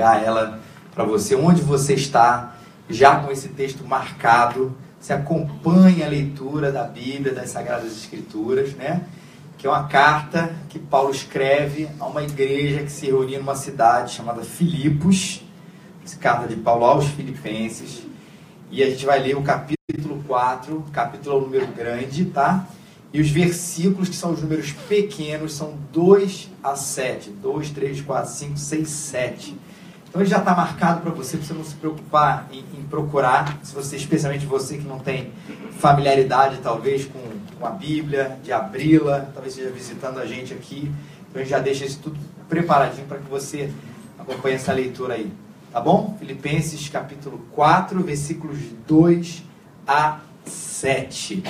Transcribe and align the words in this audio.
pegar 0.00 0.22
ela 0.24 0.58
para 0.94 1.04
você, 1.04 1.34
onde 1.34 1.60
você 1.60 1.92
está, 1.92 2.56
já 2.88 3.16
com 3.16 3.30
esse 3.30 3.48
texto 3.50 3.84
marcado. 3.86 4.74
Você 4.98 5.12
acompanha 5.12 6.06
a 6.06 6.08
leitura 6.08 6.72
da 6.72 6.84
Bíblia, 6.84 7.34
das 7.34 7.50
Sagradas 7.50 7.92
Escrituras, 7.92 8.72
né? 8.74 9.02
Que 9.58 9.66
é 9.66 9.70
uma 9.70 9.84
carta 9.84 10.54
que 10.70 10.78
Paulo 10.78 11.10
escreve 11.10 11.86
a 11.98 12.06
uma 12.06 12.22
igreja 12.22 12.82
que 12.82 12.90
se 12.90 13.06
reunia 13.06 13.38
numa 13.38 13.54
cidade 13.54 14.12
chamada 14.12 14.42
Filipos. 14.42 15.42
Carta 16.18 16.48
de 16.48 16.56
Paulo 16.56 16.86
aos 16.86 17.06
Filipenses. 17.06 18.02
E 18.70 18.82
a 18.82 18.90
gente 18.90 19.06
vai 19.06 19.20
ler 19.20 19.36
o 19.36 19.42
capítulo 19.42 20.24
4, 20.26 20.86
capítulo 20.92 21.36
é 21.36 21.40
número 21.40 21.66
grande, 21.68 22.24
tá? 22.24 22.66
E 23.12 23.20
os 23.20 23.30
versículos, 23.30 24.08
que 24.08 24.16
são 24.16 24.32
os 24.32 24.42
números 24.42 24.72
pequenos, 24.88 25.52
são 25.52 25.74
2 25.92 26.48
a 26.62 26.74
7. 26.74 27.30
2, 27.30 27.70
3, 27.70 28.00
4, 28.00 28.30
5, 28.30 28.58
6, 28.58 28.88
7. 28.88 29.56
Então 30.10 30.20
ele 30.20 30.28
já 30.28 30.38
está 30.38 30.54
marcado 30.54 31.00
para 31.00 31.10
você, 31.12 31.36
para 31.38 31.46
você 31.46 31.54
não 31.54 31.64
se 31.64 31.74
preocupar 31.76 32.48
em, 32.52 32.58
em, 32.76 32.82
procurar, 32.82 33.58
se 33.62 33.72
você, 33.72 33.96
especialmente 33.96 34.44
você 34.44 34.76
que 34.76 34.86
não 34.86 34.98
tem 34.98 35.32
familiaridade 35.78 36.58
talvez 36.62 37.04
com, 37.06 37.20
com 37.58 37.66
a 37.66 37.70
Bíblia, 37.70 38.36
de 38.42 38.52
abri-la, 38.52 39.20
talvez 39.32 39.56
esteja 39.56 39.72
visitando 39.72 40.18
a 40.18 40.26
gente 40.26 40.52
aqui. 40.52 40.92
Então 41.30 41.40
a 41.40 41.44
gente 41.44 41.50
já 41.50 41.60
deixa 41.60 41.84
isso 41.84 42.00
tudo 42.02 42.18
preparadinho 42.48 43.06
para 43.06 43.18
que 43.18 43.30
você 43.30 43.72
acompanhe 44.18 44.56
essa 44.56 44.72
leitura 44.72 45.14
aí. 45.14 45.32
Tá 45.72 45.80
bom? 45.80 46.16
Filipenses 46.18 46.88
capítulo 46.88 47.46
4, 47.52 48.02
versículos 48.02 48.58
2 48.88 49.44
a 49.86 50.18
7 50.44 51.44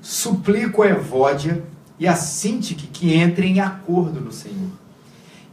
suplico 0.00 0.82
a 0.82 0.88
Evódia 0.88 1.62
e 1.98 2.08
a 2.08 2.16
Sintique 2.16 2.86
que 2.86 3.14
entrem 3.14 3.56
em 3.56 3.60
acordo 3.60 4.20
no 4.20 4.32
Senhor. 4.32 4.70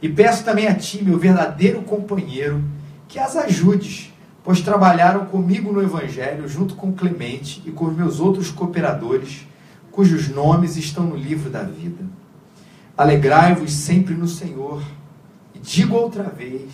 E 0.00 0.08
peço 0.08 0.44
também 0.44 0.66
a 0.66 0.74
ti, 0.74 1.02
meu 1.02 1.18
verdadeiro 1.18 1.82
companheiro, 1.82 2.62
que 3.08 3.18
as 3.18 3.36
ajudes, 3.36 4.12
pois 4.44 4.60
trabalharam 4.60 5.26
comigo 5.26 5.72
no 5.72 5.82
Evangelho, 5.82 6.48
junto 6.48 6.74
com 6.74 6.92
Clemente 6.92 7.62
e 7.66 7.70
com 7.70 7.86
os 7.86 7.96
meus 7.96 8.20
outros 8.20 8.50
cooperadores, 8.50 9.46
cujos 9.90 10.28
nomes 10.28 10.76
estão 10.76 11.04
no 11.04 11.16
livro 11.16 11.50
da 11.50 11.62
vida. 11.62 12.04
Alegrai-vos 12.96 13.72
sempre 13.72 14.14
no 14.14 14.28
Senhor. 14.28 14.82
E 15.54 15.58
digo 15.58 15.96
outra 15.96 16.24
vez: 16.24 16.70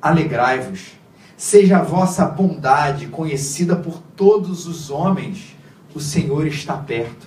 alegrai-vos. 0.00 0.98
Seja 1.36 1.78
a 1.78 1.82
vossa 1.82 2.24
bondade 2.24 3.06
conhecida 3.06 3.76
por 3.76 4.02
todos 4.16 4.66
os 4.66 4.90
homens 4.90 5.56
o 5.98 6.00
Senhor 6.00 6.46
está 6.46 6.76
perto. 6.76 7.26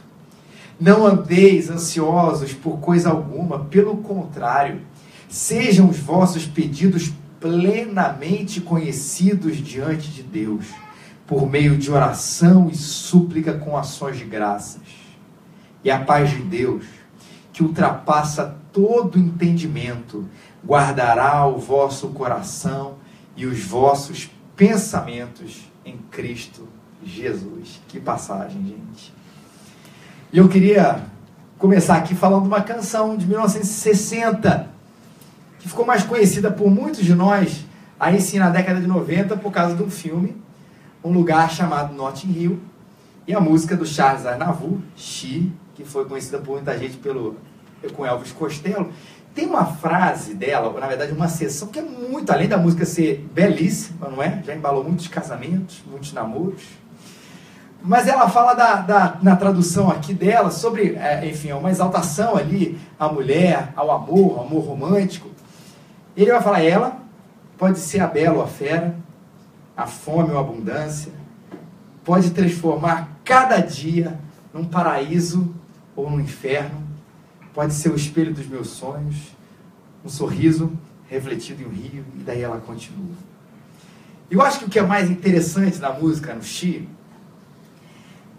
Não 0.80 1.06
andeis 1.06 1.70
ansiosos 1.70 2.54
por 2.54 2.80
coisa 2.80 3.10
alguma, 3.10 3.66
pelo 3.66 3.98
contrário, 3.98 4.82
sejam 5.32 5.90
os 5.90 5.98
vossos 5.98 6.46
pedidos 6.46 7.12
plenamente 7.40 8.60
conhecidos 8.60 9.58
diante 9.58 10.10
de 10.10 10.22
Deus, 10.22 10.66
por 11.26 11.50
meio 11.50 11.78
de 11.78 11.90
oração 11.90 12.70
e 12.70 12.76
súplica 12.76 13.54
com 13.54 13.78
ações 13.78 14.18
de 14.18 14.26
graças. 14.26 14.82
E 15.86 15.90
a 15.90 16.00
paz 16.04 16.32
de 16.32 16.42
Deus, 16.42 16.84
que 17.54 17.64
ultrapassa 17.64 18.58
todo 18.74 19.18
entendimento, 19.18 20.28
guardará 20.64 21.48
o 21.48 21.58
vosso 21.58 22.10
coração 22.10 22.96
e 23.36 23.46
os 23.46 23.64
vossos 23.64 24.30
pensamentos 24.56 25.72
em 25.86 25.98
Cristo 26.12 26.68
Jesus. 27.02 27.80
Que 27.88 28.02
passagem, 28.02 28.62
gente. 28.66 29.14
E 30.34 30.38
eu 30.38 30.50
queria 30.50 31.06
começar 31.58 31.96
aqui 31.96 32.14
falando 32.14 32.44
de 32.44 32.48
uma 32.50 32.62
canção 32.62 33.16
de 33.16 33.26
1960, 33.26 34.71
que 35.62 35.70
ficou 35.70 35.86
mais 35.86 36.04
conhecida 36.04 36.50
por 36.50 36.70
muitos 36.70 37.06
de 37.06 37.14
nós, 37.14 37.66
aí 38.00 38.20
sim 38.20 38.40
na 38.40 38.50
década 38.50 38.82
de 38.82 38.88
90, 38.88 39.38
por 39.38 39.52
causa 39.52 39.76
de 39.76 39.84
um 39.84 39.92
filme, 39.92 40.36
um 41.04 41.12
lugar 41.12 41.50
chamado 41.52 41.94
Notting 41.94 42.32
Hill, 42.32 42.60
e 43.28 43.34
a 43.34 43.40
música 43.40 43.78
do 43.78 43.86
Charles 43.86 44.26
Aznavour, 44.26 44.80
She, 44.96 45.52
que 45.76 45.86
foi 45.86 46.06
conhecida 46.06 46.40
por 46.40 46.54
muita 46.54 46.78
gente 46.78 46.98
pelo 46.98 47.38
com 47.96 48.06
Elvis 48.06 48.32
Costello. 48.32 48.92
Tem 49.34 49.48
uma 49.48 49.66
frase 49.66 50.34
dela, 50.34 50.68
ou 50.68 50.80
na 50.80 50.88
verdade 50.88 51.14
uma 51.14 51.28
sessão, 51.28 51.68
que 51.68 51.80
é 51.80 51.82
muito, 51.82 52.32
além 52.32 52.48
da 52.48 52.58
música 52.58 52.86
ser 52.86 53.28
belíssima, 53.34 54.10
não 54.10 54.22
é? 54.22 54.42
Já 54.46 54.56
embalou 54.56 54.84
muitos 54.84 55.08
casamentos, 55.08 55.82
muitos 55.90 56.12
namoros, 56.12 56.64
mas 57.84 58.08
ela 58.08 58.30
fala 58.30 58.54
da, 58.54 58.76
da, 58.76 59.18
na 59.22 59.36
tradução 59.36 59.90
aqui 59.90 60.14
dela 60.14 60.52
sobre, 60.52 60.96
é, 60.96 61.28
enfim, 61.28 61.52
uma 61.52 61.72
exaltação 61.72 62.36
ali 62.36 62.80
à 63.00 63.08
mulher, 63.08 63.74
ao 63.76 63.90
amor, 63.90 64.38
ao 64.38 64.46
amor 64.46 64.66
romântico. 64.66 65.31
Ele 66.16 66.32
vai 66.32 66.42
falar, 66.42 66.62
ela 66.62 67.00
pode 67.58 67.80
ser 67.80 68.00
a 68.00 68.08
bela 68.08 68.38
ou 68.38 68.44
a 68.44 68.48
fera, 68.48 68.96
a 69.76 69.88
fome 69.88 70.32
ou 70.32 70.38
a 70.38 70.42
abundância, 70.42 71.12
pode 72.04 72.32
transformar 72.32 73.10
cada 73.24 73.60
dia 73.60 74.20
num 74.54 74.66
paraíso 74.66 75.54
ou 75.96 76.10
num 76.10 76.20
inferno, 76.20 76.84
pode 77.54 77.74
ser 77.74 77.90
o 77.90 77.96
espelho 77.96 78.34
dos 78.34 78.48
meus 78.48 78.70
sonhos, 78.70 79.16
um 80.04 80.10
sorriso 80.10 80.72
refletido 81.08 81.62
em 81.62 81.66
um 81.66 81.70
rio, 81.70 82.06
e 82.16 82.24
daí 82.24 82.42
ela 82.42 82.60
continua. 82.60 83.16
Eu 84.30 84.42
acho 84.42 84.60
que 84.60 84.66
o 84.66 84.70
que 84.70 84.80
é 84.80 84.82
mais 84.82 85.10
interessante 85.10 85.78
na 85.80 85.92
música, 85.92 86.34
no 86.34 86.42
Chi, 86.42 86.88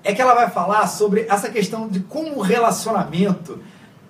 é 0.03 0.13
que 0.15 0.21
ela 0.21 0.35
vai 0.35 0.51
falar 0.51 0.87
sobre 0.87 1.27
essa 1.29 1.51
questão 1.51 1.89
de 1.89 2.01
como 2.01 2.39
o 2.39 2.41
relacionamento 2.41 3.61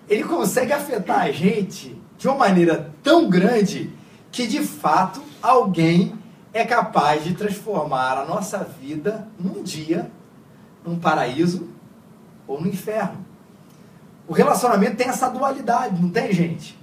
ele 0.08 0.24
consegue 0.24 0.72
afetar 0.72 1.22
a 1.22 1.30
gente 1.30 2.00
de 2.22 2.28
uma 2.28 2.36
maneira 2.36 2.88
tão 3.02 3.28
grande 3.28 3.90
que 4.30 4.46
de 4.46 4.60
fato 4.60 5.20
alguém 5.42 6.14
é 6.54 6.64
capaz 6.64 7.24
de 7.24 7.34
transformar 7.34 8.16
a 8.16 8.24
nossa 8.24 8.58
vida 8.58 9.26
num 9.36 9.60
dia 9.60 10.08
num 10.86 11.00
paraíso 11.00 11.68
ou 12.46 12.60
no 12.60 12.68
inferno. 12.68 13.26
O 14.28 14.32
relacionamento 14.32 14.94
tem 14.94 15.08
essa 15.08 15.28
dualidade, 15.28 16.00
não 16.00 16.10
tem, 16.10 16.32
gente? 16.32 16.78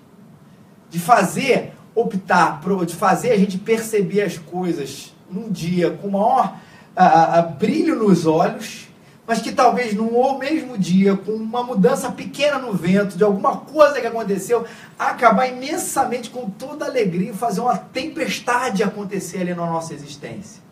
De 0.90 1.00
fazer 1.00 1.74
optar, 1.96 2.60
de 2.86 2.96
fazer 2.96 3.32
a 3.32 3.38
gente 3.38 3.58
perceber 3.58 4.24
as 4.24 4.38
coisas 4.38 5.16
num 5.32 5.50
dia 5.50 5.92
com 5.92 6.10
maior 6.10 6.58
a, 6.94 7.40
a, 7.40 7.42
brilho 7.44 7.96
nos 7.96 8.26
olhos 8.26 8.89
mas 9.30 9.44
que 9.44 9.52
talvez 9.52 9.94
no 9.94 10.40
mesmo 10.40 10.76
dia, 10.76 11.16
com 11.16 11.34
uma 11.34 11.62
mudança 11.62 12.12
pequena 12.12 12.58
no 12.58 12.74
vento, 12.74 13.16
de 13.16 13.24
alguma 13.24 13.58
coisa 13.58 14.02
que 14.02 14.08
aconteceu, 14.08 14.66
acabar 14.98 15.46
imensamente 15.46 16.32
com 16.32 16.50
toda 16.50 16.86
alegria 16.86 17.30
e 17.30 17.34
fazer 17.36 17.62
uma 17.62 17.78
tempestade 17.78 18.82
acontecer 18.82 19.42
ali 19.42 19.54
na 19.54 19.68
nossa 19.68 19.94
existência. 19.94 20.64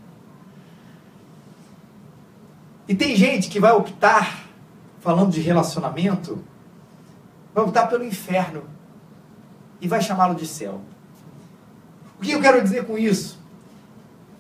E 2.88 2.96
tem 2.96 3.16
gente 3.16 3.48
que 3.48 3.60
vai 3.60 3.74
optar, 3.74 4.48
falando 5.02 5.30
de 5.30 5.40
relacionamento, 5.40 6.44
vai 7.54 7.64
optar 7.64 7.86
pelo 7.86 8.04
inferno 8.04 8.64
e 9.80 9.88
vai 9.88 10.02
chamá-lo 10.02 10.34
de 10.34 10.48
céu. 10.48 10.82
O 12.20 12.24
que 12.24 12.32
eu 12.32 12.42
quero 12.42 12.60
dizer 12.64 12.88
com 12.88 12.98
isso? 12.98 13.40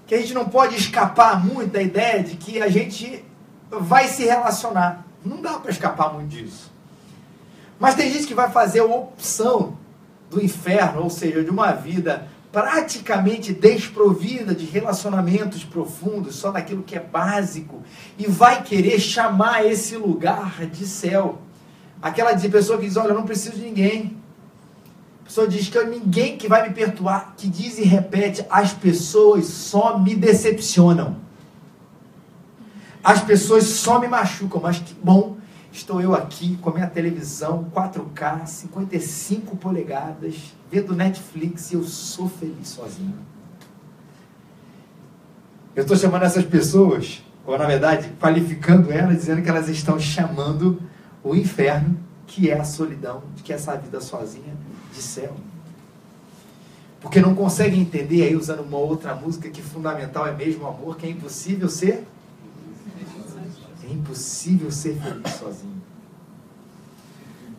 Que 0.07 0.15
a 0.15 0.17
gente 0.19 0.33
não 0.33 0.45
pode 0.45 0.75
escapar 0.75 1.45
muito 1.45 1.73
da 1.73 1.83
ideia 1.83 2.23
de 2.23 2.35
que 2.35 2.59
a 2.59 2.67
gente 2.67 3.26
vai 3.69 4.07
se 4.07 4.25
relacionar. 4.25 5.05
Não 5.23 5.41
dá 5.41 5.53
para 5.53 5.71
escapar 5.71 6.13
muito 6.13 6.29
disso. 6.29 6.71
Mas 7.79 7.95
tem 7.95 8.11
gente 8.11 8.27
que 8.27 8.33
vai 8.33 8.49
fazer 8.49 8.79
a 8.79 8.85
opção 8.85 9.77
do 10.29 10.43
inferno, 10.43 11.03
ou 11.03 11.09
seja, 11.09 11.43
de 11.43 11.49
uma 11.49 11.71
vida 11.71 12.27
praticamente 12.51 13.53
desprovida 13.53 14.55
de 14.55 14.65
relacionamentos 14.65 15.63
profundos, 15.63 16.35
só 16.35 16.51
daquilo 16.51 16.81
que 16.81 16.95
é 16.95 16.99
básico, 16.99 17.83
e 18.17 18.25
vai 18.25 18.63
querer 18.63 18.99
chamar 18.99 19.65
esse 19.65 19.95
lugar 19.95 20.65
de 20.65 20.87
céu. 20.87 21.39
Aquela 22.01 22.35
pessoa 22.35 22.79
que 22.79 22.87
diz: 22.87 22.97
Olha, 22.97 23.09
eu 23.09 23.15
não 23.15 23.25
preciso 23.25 23.57
de 23.57 23.63
ninguém. 23.63 24.17
A 25.21 25.25
pessoa 25.25 25.47
diz 25.47 25.67
que 25.67 25.83
ninguém 25.83 26.37
que 26.37 26.47
vai 26.47 26.67
me 26.67 26.73
perdoar, 26.73 27.35
que 27.37 27.47
diz 27.47 27.77
e 27.77 27.83
repete: 27.83 28.45
As 28.49 28.73
pessoas 28.73 29.45
só 29.45 29.99
me 29.99 30.15
decepcionam. 30.15 31.26
As 33.07 33.23
pessoas 33.23 33.63
só 33.63 34.01
me 34.01 34.07
machucam, 34.09 34.59
mas 34.59 34.79
que 34.79 34.93
bom, 35.01 35.37
estou 35.71 36.01
eu 36.01 36.13
aqui 36.13 36.57
com 36.57 36.71
a 36.71 36.73
minha 36.73 36.87
televisão 36.87 37.71
4K, 37.73 38.45
55 38.45 39.55
polegadas, 39.55 40.53
vendo 40.69 40.93
Netflix 40.93 41.71
e 41.71 41.75
eu 41.75 41.85
sou 41.85 42.27
feliz 42.27 42.67
sozinho. 42.67 43.17
Eu 45.73 45.83
estou 45.83 45.95
chamando 45.95 46.23
essas 46.23 46.43
pessoas, 46.43 47.23
ou 47.45 47.57
na 47.57 47.65
verdade 47.65 48.11
qualificando 48.19 48.91
elas, 48.91 49.19
dizendo 49.19 49.41
que 49.41 49.49
elas 49.49 49.69
estão 49.69 49.97
chamando 49.97 50.81
o 51.23 51.33
inferno, 51.33 51.97
que 52.25 52.49
é 52.49 52.59
a 52.59 52.65
solidão, 52.65 53.23
que 53.41 53.53
é 53.53 53.55
essa 53.55 53.73
vida 53.77 54.01
sozinha, 54.01 54.53
de 54.93 55.01
céu. 55.01 55.33
Porque 56.99 57.21
não 57.21 57.33
conseguem 57.33 57.79
entender, 57.79 58.23
aí 58.23 58.35
usando 58.35 58.65
uma 58.65 58.79
outra 58.79 59.15
música, 59.15 59.49
que 59.49 59.61
fundamental 59.61 60.27
é 60.27 60.33
mesmo 60.33 60.65
o 60.65 60.67
amor, 60.67 60.97
que 60.97 61.05
é 61.05 61.09
impossível 61.09 61.69
ser 61.69 62.05
impossível 64.07 64.71
ser 64.71 64.95
feliz 64.95 65.33
sozinho. 65.33 65.81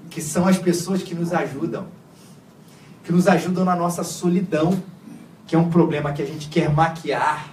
Que 0.08 0.22
são 0.22 0.48
as 0.48 0.58
pessoas 0.58 1.02
que 1.02 1.14
nos 1.14 1.32
ajudam, 1.32 1.86
que 3.04 3.12
nos 3.12 3.28
ajudam 3.28 3.64
na 3.64 3.76
nossa 3.76 4.02
solidão, 4.02 4.82
que 5.46 5.54
é 5.54 5.58
um 5.58 5.68
problema 5.68 6.12
que 6.12 6.22
a 6.22 6.26
gente 6.26 6.48
quer 6.48 6.72
maquiar 6.72 7.52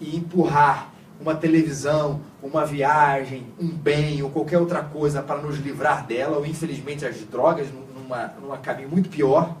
e 0.00 0.16
empurrar 0.16 0.90
uma 1.20 1.34
televisão, 1.34 2.20
uma 2.42 2.64
viagem, 2.64 3.46
um 3.60 3.68
bem 3.68 4.22
ou 4.22 4.30
qualquer 4.30 4.58
outra 4.58 4.82
coisa 4.82 5.20
para 5.20 5.40
nos 5.42 5.58
livrar 5.58 6.06
dela, 6.06 6.38
ou 6.38 6.46
infelizmente 6.46 7.04
as 7.04 7.16
drogas, 7.24 7.68
numa, 7.94 8.32
num 8.40 8.56
caminho 8.62 8.88
muito 8.88 9.10
pior. 9.10 9.54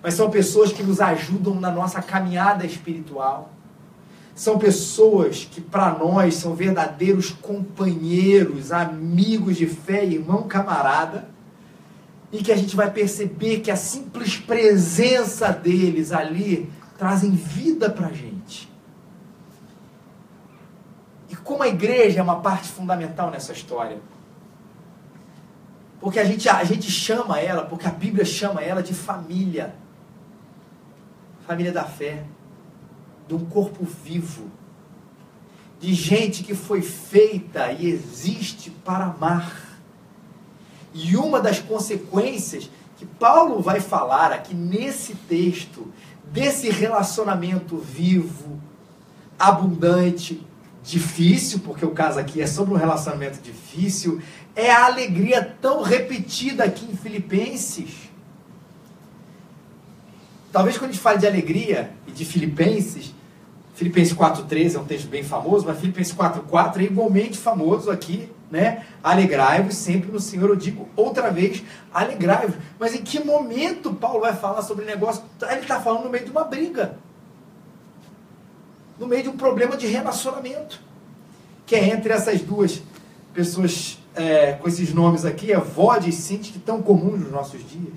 Mas 0.00 0.14
são 0.14 0.30
pessoas 0.30 0.72
que 0.72 0.82
nos 0.82 1.00
ajudam 1.00 1.58
na 1.58 1.72
nossa 1.72 2.00
caminhada 2.00 2.64
espiritual. 2.64 3.50
São 4.38 4.56
pessoas 4.56 5.48
que 5.50 5.60
para 5.60 5.98
nós 5.98 6.36
são 6.36 6.54
verdadeiros 6.54 7.32
companheiros, 7.32 8.70
amigos 8.70 9.56
de 9.56 9.66
fé, 9.66 10.04
irmão 10.04 10.44
camarada, 10.44 11.28
e 12.30 12.40
que 12.40 12.52
a 12.52 12.56
gente 12.56 12.76
vai 12.76 12.88
perceber 12.88 13.58
que 13.58 13.68
a 13.68 13.74
simples 13.74 14.36
presença 14.36 15.48
deles 15.50 16.12
ali 16.12 16.70
trazem 16.96 17.32
vida 17.32 17.90
para 17.90 18.06
a 18.06 18.12
gente. 18.12 18.72
E 21.28 21.34
como 21.34 21.64
a 21.64 21.68
igreja 21.68 22.20
é 22.20 22.22
uma 22.22 22.38
parte 22.38 22.68
fundamental 22.68 23.32
nessa 23.32 23.52
história. 23.52 23.98
Porque 26.00 26.20
a 26.20 26.24
gente, 26.24 26.48
a 26.48 26.62
gente 26.62 26.88
chama 26.88 27.40
ela, 27.40 27.64
porque 27.64 27.88
a 27.88 27.90
Bíblia 27.90 28.24
chama 28.24 28.62
ela 28.62 28.84
de 28.84 28.94
família. 28.94 29.74
Família 31.44 31.72
da 31.72 31.82
fé. 31.82 32.22
De 33.28 33.34
um 33.34 33.44
corpo 33.44 33.84
vivo. 33.84 34.50
De 35.78 35.94
gente 35.94 36.42
que 36.42 36.54
foi 36.54 36.82
feita 36.82 37.70
e 37.70 37.86
existe 37.86 38.70
para 38.70 39.04
amar. 39.04 39.78
E 40.92 41.16
uma 41.16 41.40
das 41.40 41.60
consequências 41.60 42.68
que 42.96 43.06
Paulo 43.06 43.62
vai 43.62 43.78
falar 43.78 44.32
aqui 44.32 44.54
nesse 44.54 45.14
texto, 45.14 45.86
desse 46.24 46.68
relacionamento 46.68 47.76
vivo, 47.76 48.60
abundante, 49.38 50.44
difícil, 50.82 51.60
porque 51.60 51.84
o 51.84 51.90
caso 51.90 52.18
aqui 52.18 52.40
é 52.40 52.46
sobre 52.46 52.74
um 52.74 52.76
relacionamento 52.76 53.40
difícil, 53.40 54.20
é 54.56 54.70
a 54.70 54.86
alegria 54.86 55.56
tão 55.60 55.82
repetida 55.82 56.64
aqui 56.64 56.86
em 56.90 56.96
Filipenses. 56.96 58.10
Talvez 60.50 60.76
quando 60.76 60.90
a 60.90 60.92
gente 60.94 61.02
fale 61.02 61.18
de 61.18 61.26
alegria 61.26 61.92
e 62.06 62.10
de 62.10 62.24
Filipenses, 62.24 63.14
Filipenses 63.78 64.12
4.13 64.12 64.74
é 64.74 64.78
um 64.80 64.84
texto 64.84 65.06
bem 65.06 65.22
famoso, 65.22 65.64
mas 65.64 65.78
Filipenses 65.78 66.12
4.4 66.12 66.78
é 66.78 66.82
igualmente 66.82 67.38
famoso 67.38 67.92
aqui, 67.92 68.28
né? 68.50 68.84
Alegrai-vos 69.04 69.76
sempre 69.76 70.10
no 70.10 70.18
Senhor. 70.18 70.50
Eu 70.50 70.56
digo 70.56 70.88
outra 70.96 71.30
vez, 71.30 71.62
alegrai-vos. 71.94 72.56
Mas 72.76 72.96
em 72.96 73.02
que 73.04 73.22
momento 73.22 73.94
Paulo 73.94 74.22
vai 74.22 74.34
falar 74.34 74.62
sobre 74.62 74.84
negócio? 74.84 75.22
Ele 75.48 75.60
está 75.60 75.80
falando 75.80 76.02
no 76.02 76.10
meio 76.10 76.24
de 76.24 76.30
uma 76.32 76.42
briga. 76.42 76.98
No 78.98 79.06
meio 79.06 79.22
de 79.22 79.28
um 79.28 79.36
problema 79.36 79.76
de 79.76 79.86
relacionamento. 79.86 80.80
Que 81.64 81.76
é 81.76 81.90
entre 81.90 82.12
essas 82.12 82.40
duas 82.40 82.82
pessoas 83.32 83.96
é, 84.16 84.54
com 84.54 84.66
esses 84.66 84.92
nomes 84.92 85.24
aqui, 85.24 85.52
Evode 85.52 86.10
e 86.10 86.12
Sintique, 86.12 86.58
tão 86.58 86.82
comuns 86.82 87.20
nos 87.20 87.30
nossos 87.30 87.60
dias. 87.60 87.94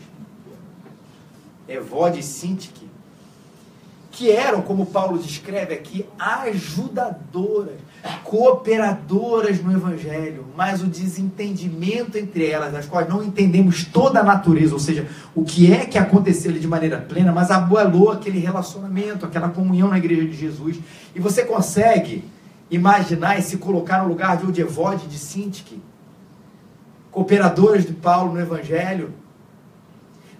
Evode 1.67 2.19
e 2.19 2.23
Sintique 2.23 2.90
que 4.11 4.29
eram, 4.29 4.61
como 4.61 4.85
Paulo 4.85 5.17
descreve 5.17 5.73
aqui, 5.73 6.05
ajudadoras, 6.19 7.79
cooperadoras 8.23 9.63
no 9.63 9.71
Evangelho, 9.71 10.45
mas 10.55 10.83
o 10.83 10.87
desentendimento 10.87 12.17
entre 12.17 12.45
elas, 12.45 12.73
das 12.73 12.85
quais 12.85 13.07
não 13.07 13.23
entendemos 13.23 13.85
toda 13.85 14.19
a 14.19 14.23
natureza, 14.23 14.73
ou 14.73 14.79
seja, 14.79 15.07
o 15.33 15.45
que 15.45 15.71
é 15.71 15.85
que 15.85 15.97
aconteceu 15.97 16.51
ali 16.51 16.59
de 16.59 16.67
maneira 16.67 16.97
plena, 16.97 17.31
mas 17.31 17.49
abuelou 17.49 18.11
aquele 18.11 18.37
relacionamento, 18.37 19.25
aquela 19.25 19.47
comunhão 19.47 19.87
na 19.87 19.97
igreja 19.97 20.25
de 20.25 20.35
Jesus. 20.35 20.77
E 21.15 21.19
você 21.19 21.45
consegue 21.45 22.25
imaginar 22.69 23.39
e 23.39 23.41
se 23.41 23.57
colocar 23.57 24.03
no 24.03 24.09
lugar 24.09 24.35
de 24.35 24.45
Odevode 24.45 25.07
de 25.07 25.17
Sintique, 25.17 25.81
cooperadoras 27.11 27.85
de 27.85 27.93
Paulo 27.93 28.33
no 28.33 28.41
Evangelho, 28.41 29.13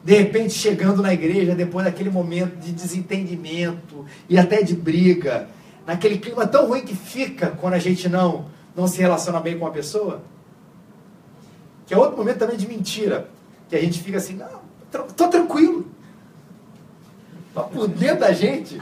de 0.04 0.16
repente 0.16 0.54
chegando 0.54 1.02
na 1.02 1.14
igreja 1.14 1.56
depois 1.56 1.86
daquele 1.86 2.10
momento 2.10 2.58
de 2.58 2.72
desentendimento 2.72 4.06
e 4.28 4.38
até 4.38 4.62
de 4.64 4.76
briga, 4.76 5.48
naquele 5.86 6.18
clima 6.18 6.48
tão 6.48 6.68
ruim 6.68 6.82
que 6.82 6.96
fica 6.96 7.52
quando 7.52 7.76
a 7.76 7.80
gente 7.80 8.10
não 8.10 8.50
não 8.76 8.88
se 8.88 9.00
relaciona 9.00 9.40
bem 9.40 9.60
com 9.60 9.68
a 9.68 9.72
pessoa, 9.72 10.24
que 11.86 11.94
é 11.94 11.98
outro 11.98 12.18
momento 12.18 12.38
também 12.38 12.56
de 12.56 12.68
mentira, 12.68 13.30
que 13.70 13.76
a 13.76 13.82
gente 13.82 14.02
fica 14.02 14.18
assim, 14.18 14.36
não, 14.36 14.62
tô 15.16 15.28
tranquilo. 15.28 15.86
Mas 17.54 17.66
por 17.68 17.88
dentro 17.88 18.22
da 18.22 18.32
gente, 18.32 18.82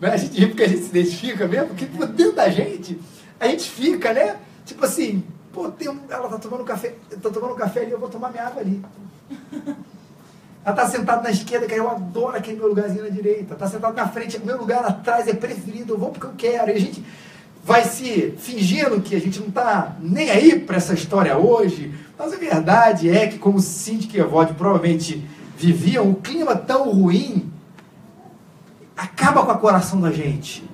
né? 0.00 0.10
a 0.10 0.16
gente 0.16 0.40
ri 0.40 0.46
porque 0.48 0.64
a 0.64 0.68
gente 0.68 0.82
se 0.82 0.88
identifica 0.88 1.46
mesmo, 1.46 1.68
porque 1.68 1.86
por 1.86 2.06
dentro 2.06 2.34
da 2.34 2.48
gente, 2.48 2.98
a 3.38 3.46
gente 3.46 3.70
fica, 3.70 4.12
né? 4.12 4.38
Tipo 4.66 4.84
assim, 4.84 5.22
pô, 5.52 5.66
um, 5.66 5.98
ela 6.08 6.28
tá 6.28 6.38
tomando 6.38 6.64
café, 6.64 6.94
tô 7.20 7.30
tomando 7.30 7.54
café 7.54 7.80
ali, 7.80 7.90
eu 7.92 8.00
vou 8.00 8.08
tomar 8.08 8.30
minha 8.30 8.46
água 8.46 8.60
ali. 8.60 8.82
Ela 10.62 10.76
está 10.76 10.86
sentada 10.86 11.22
na 11.22 11.30
esquerda, 11.30 11.66
que 11.66 11.74
eu 11.74 11.88
adoro 11.88 12.36
aquele 12.36 12.58
meu 12.58 12.68
lugarzinho 12.68 13.04
na 13.04 13.08
direita. 13.08 13.54
Está 13.54 13.66
sentada 13.66 13.94
na 13.94 14.08
frente, 14.08 14.38
meu 14.44 14.58
lugar 14.58 14.84
atrás 14.84 15.26
é 15.26 15.32
preferido, 15.32 15.94
eu 15.94 15.98
vou 15.98 16.10
porque 16.10 16.26
eu 16.26 16.34
quero. 16.36 16.70
E 16.70 16.74
a 16.74 16.78
gente 16.78 17.04
vai 17.64 17.84
se 17.84 18.34
fingindo 18.38 19.00
que 19.00 19.14
a 19.16 19.20
gente 19.20 19.40
não 19.40 19.48
está 19.48 19.96
nem 20.00 20.30
aí 20.30 20.58
para 20.60 20.76
essa 20.76 20.92
história 20.92 21.36
hoje. 21.38 21.94
Mas 22.18 22.32
a 22.32 22.36
verdade 22.36 23.08
é 23.08 23.26
que, 23.26 23.38
como 23.38 23.58
Cindy 23.58 24.10
e 24.14 24.20
Evode 24.20 24.52
provavelmente 24.52 25.26
viviam, 25.56 26.10
o 26.10 26.16
clima 26.16 26.54
tão 26.54 26.90
ruim 26.90 27.50
acaba 28.96 29.44
com 29.44 29.52
o 29.52 29.58
coração 29.58 29.98
da 30.00 30.10
gente. 30.10 30.69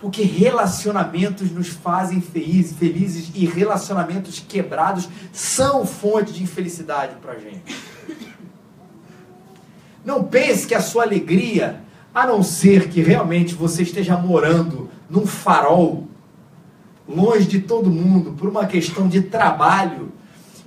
Porque 0.00 0.22
relacionamentos 0.22 1.50
nos 1.50 1.68
fazem 1.68 2.20
felizes, 2.20 3.30
e 3.34 3.44
relacionamentos 3.44 4.38
quebrados 4.38 5.08
são 5.32 5.84
fonte 5.84 6.32
de 6.32 6.42
infelicidade 6.42 7.16
para 7.20 7.32
a 7.32 7.38
gente. 7.38 7.76
Não 10.02 10.24
pense 10.24 10.66
que 10.66 10.74
a 10.74 10.80
sua 10.80 11.02
alegria, 11.02 11.84
a 12.14 12.26
não 12.26 12.42
ser 12.42 12.88
que 12.88 13.02
realmente 13.02 13.54
você 13.54 13.82
esteja 13.82 14.16
morando 14.16 14.88
num 15.08 15.26
farol, 15.26 16.08
longe 17.06 17.46
de 17.46 17.60
todo 17.60 17.90
mundo, 17.90 18.32
por 18.32 18.48
uma 18.48 18.66
questão 18.66 19.06
de 19.06 19.20
trabalho, 19.20 20.12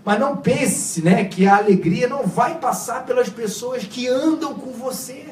mas 0.06 0.20
não 0.20 0.38
pense 0.38 1.02
né, 1.02 1.26
que 1.26 1.48
a 1.48 1.58
alegria 1.58 2.08
não 2.08 2.28
vai 2.28 2.60
passar 2.60 3.06
pelas 3.06 3.30
pessoas 3.30 3.84
que 3.84 4.08
andam 4.08 4.54
com 4.54 4.72
você. 4.74 5.26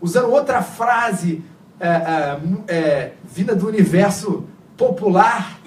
Usando 0.00 0.30
outra 0.30 0.62
frase 0.62 1.42
é, 1.80 1.88
é, 1.88 2.40
é, 2.68 3.12
vinda 3.24 3.54
do 3.54 3.66
universo 3.66 4.44
popular, 4.76 5.58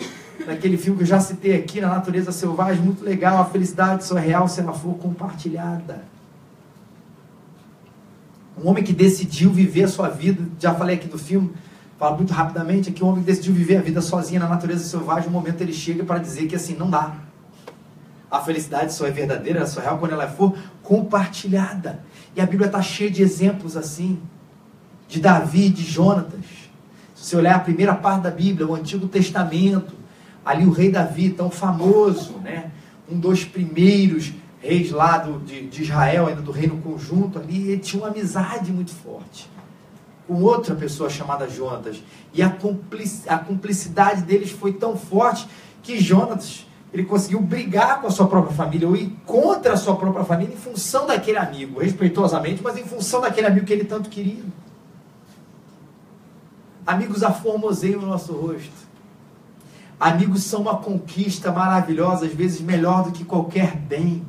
naquele 0.46 0.78
filme 0.78 0.98
que 0.98 1.04
eu 1.04 1.08
já 1.08 1.20
citei 1.20 1.56
aqui, 1.56 1.82
na 1.82 1.90
natureza 1.90 2.32
selvagem, 2.32 2.82
muito 2.82 3.04
legal, 3.04 3.40
a 3.40 3.46
felicidade 3.46 4.06
só 4.06 4.18
é 4.18 4.22
real 4.22 4.48
se 4.48 4.62
ela 4.62 4.74
for 4.74 4.96
compartilhada. 4.96 6.04
Um 8.58 8.70
homem 8.70 8.84
que 8.84 8.94
decidiu 8.94 9.52
viver 9.52 9.84
a 9.84 9.88
sua 9.88 10.10
vida, 10.10 10.44
já 10.60 10.74
falei 10.74 10.96
aqui 10.96 11.08
do 11.08 11.20
filme, 11.20 11.54
falo 12.00 12.18
muito 12.18 12.34
rapidamente, 12.34 12.90
aqui 12.90 13.04
um 13.04 13.08
homem 13.08 13.22
que 13.22 13.28
decidiu 13.28 13.54
viver 13.54 13.78
a 13.78 13.82
vida 13.82 14.02
sozinho 14.02 14.40
na 14.40 14.48
natureza 14.48 14.86
selvagem, 14.86 15.30
um 15.30 15.34
momento 15.34 15.62
ele 15.62 15.74
chega 15.74 16.04
para 16.04 16.20
dizer 16.20 16.48
que 16.48 16.56
assim, 16.56 16.76
não 16.76 16.90
dá. 16.90 17.16
A 18.30 18.40
felicidade 18.40 18.94
só 18.94 19.06
é 19.06 19.12
verdadeira, 19.12 19.66
só 19.68 19.82
é 19.82 19.84
real 19.84 19.98
quando 19.98 20.14
ela 20.14 20.28
for 20.28 20.58
compartilhada. 20.82 22.00
E 22.36 22.42
a 22.42 22.46
Bíblia 22.46 22.68
está 22.68 22.82
cheia 22.82 23.10
de 23.10 23.22
exemplos 23.22 23.78
assim 23.78 24.20
de 25.08 25.20
Davi, 25.20 25.70
de 25.70 25.84
Jonatas. 25.84 26.46
Se 27.16 27.30
você 27.30 27.36
olhar 27.36 27.56
a 27.56 27.60
primeira 27.60 27.96
parte 27.96 28.24
da 28.24 28.32
Bíblia, 28.32 28.68
o 28.68 28.76
Antigo 28.76 29.08
Testamento, 29.08 29.94
ali 30.46 30.66
o 30.66 30.72
rei 30.72 30.92
Davi, 30.92 31.30
tão 31.30 31.50
famoso, 31.50 32.34
né? 32.40 32.72
um 33.10 33.20
dos 33.20 33.44
primeiros 33.44 34.34
reis 34.62 34.92
lá 34.92 35.18
do, 35.18 35.40
de, 35.40 35.68
de 35.68 35.84
Israel, 35.84 36.28
ainda 36.28 36.42
do 36.42 36.52
reino 36.52 36.78
conjunto, 36.78 37.40
ali 37.40 37.72
ele 37.72 37.80
tinha 37.80 38.04
uma 38.04 38.10
amizade 38.10 38.72
muito 38.72 38.92
forte 38.92 39.50
com 40.28 40.42
outra 40.44 40.76
pessoa 40.76 41.10
chamada 41.10 41.50
Jonatas. 41.50 42.04
E 42.34 42.44
a, 42.44 42.54
a 43.28 43.38
cumplicidade 43.40 44.24
deles 44.24 44.52
foi 44.52 44.74
tão 44.74 44.98
forte 44.98 45.48
que 45.82 46.00
Jonatas 46.00 46.68
ele 46.94 47.04
conseguiu 47.04 47.40
brigar 47.40 48.02
com 48.02 48.08
a 48.08 48.12
sua 48.12 48.28
própria 48.28 48.54
família, 48.54 48.88
ou 48.88 48.96
ir 48.96 49.16
contra 49.26 49.74
a 49.74 49.78
sua 49.78 49.96
própria 49.96 50.24
família 50.24 50.54
em 50.54 50.58
função 50.58 51.06
daquele 51.06 51.38
amigo, 51.38 51.80
respeitosamente, 51.80 52.62
mas 52.64 52.78
em 52.78 52.86
função 52.86 53.22
daquele 53.22 53.48
amigo 53.48 53.66
que 53.66 53.74
ele 53.74 53.86
tanto 53.86 54.10
queria. 54.10 54.44
Amigos 56.88 57.22
aformoseiam 57.22 58.02
o 58.02 58.06
nosso 58.06 58.32
rosto. 58.32 58.88
Amigos 60.00 60.44
são 60.44 60.62
uma 60.62 60.78
conquista 60.78 61.52
maravilhosa, 61.52 62.26
às 62.26 62.34
vezes 62.34 62.62
melhor 62.62 63.04
do 63.04 63.12
que 63.12 63.26
qualquer 63.26 63.76
bem. 63.76 64.26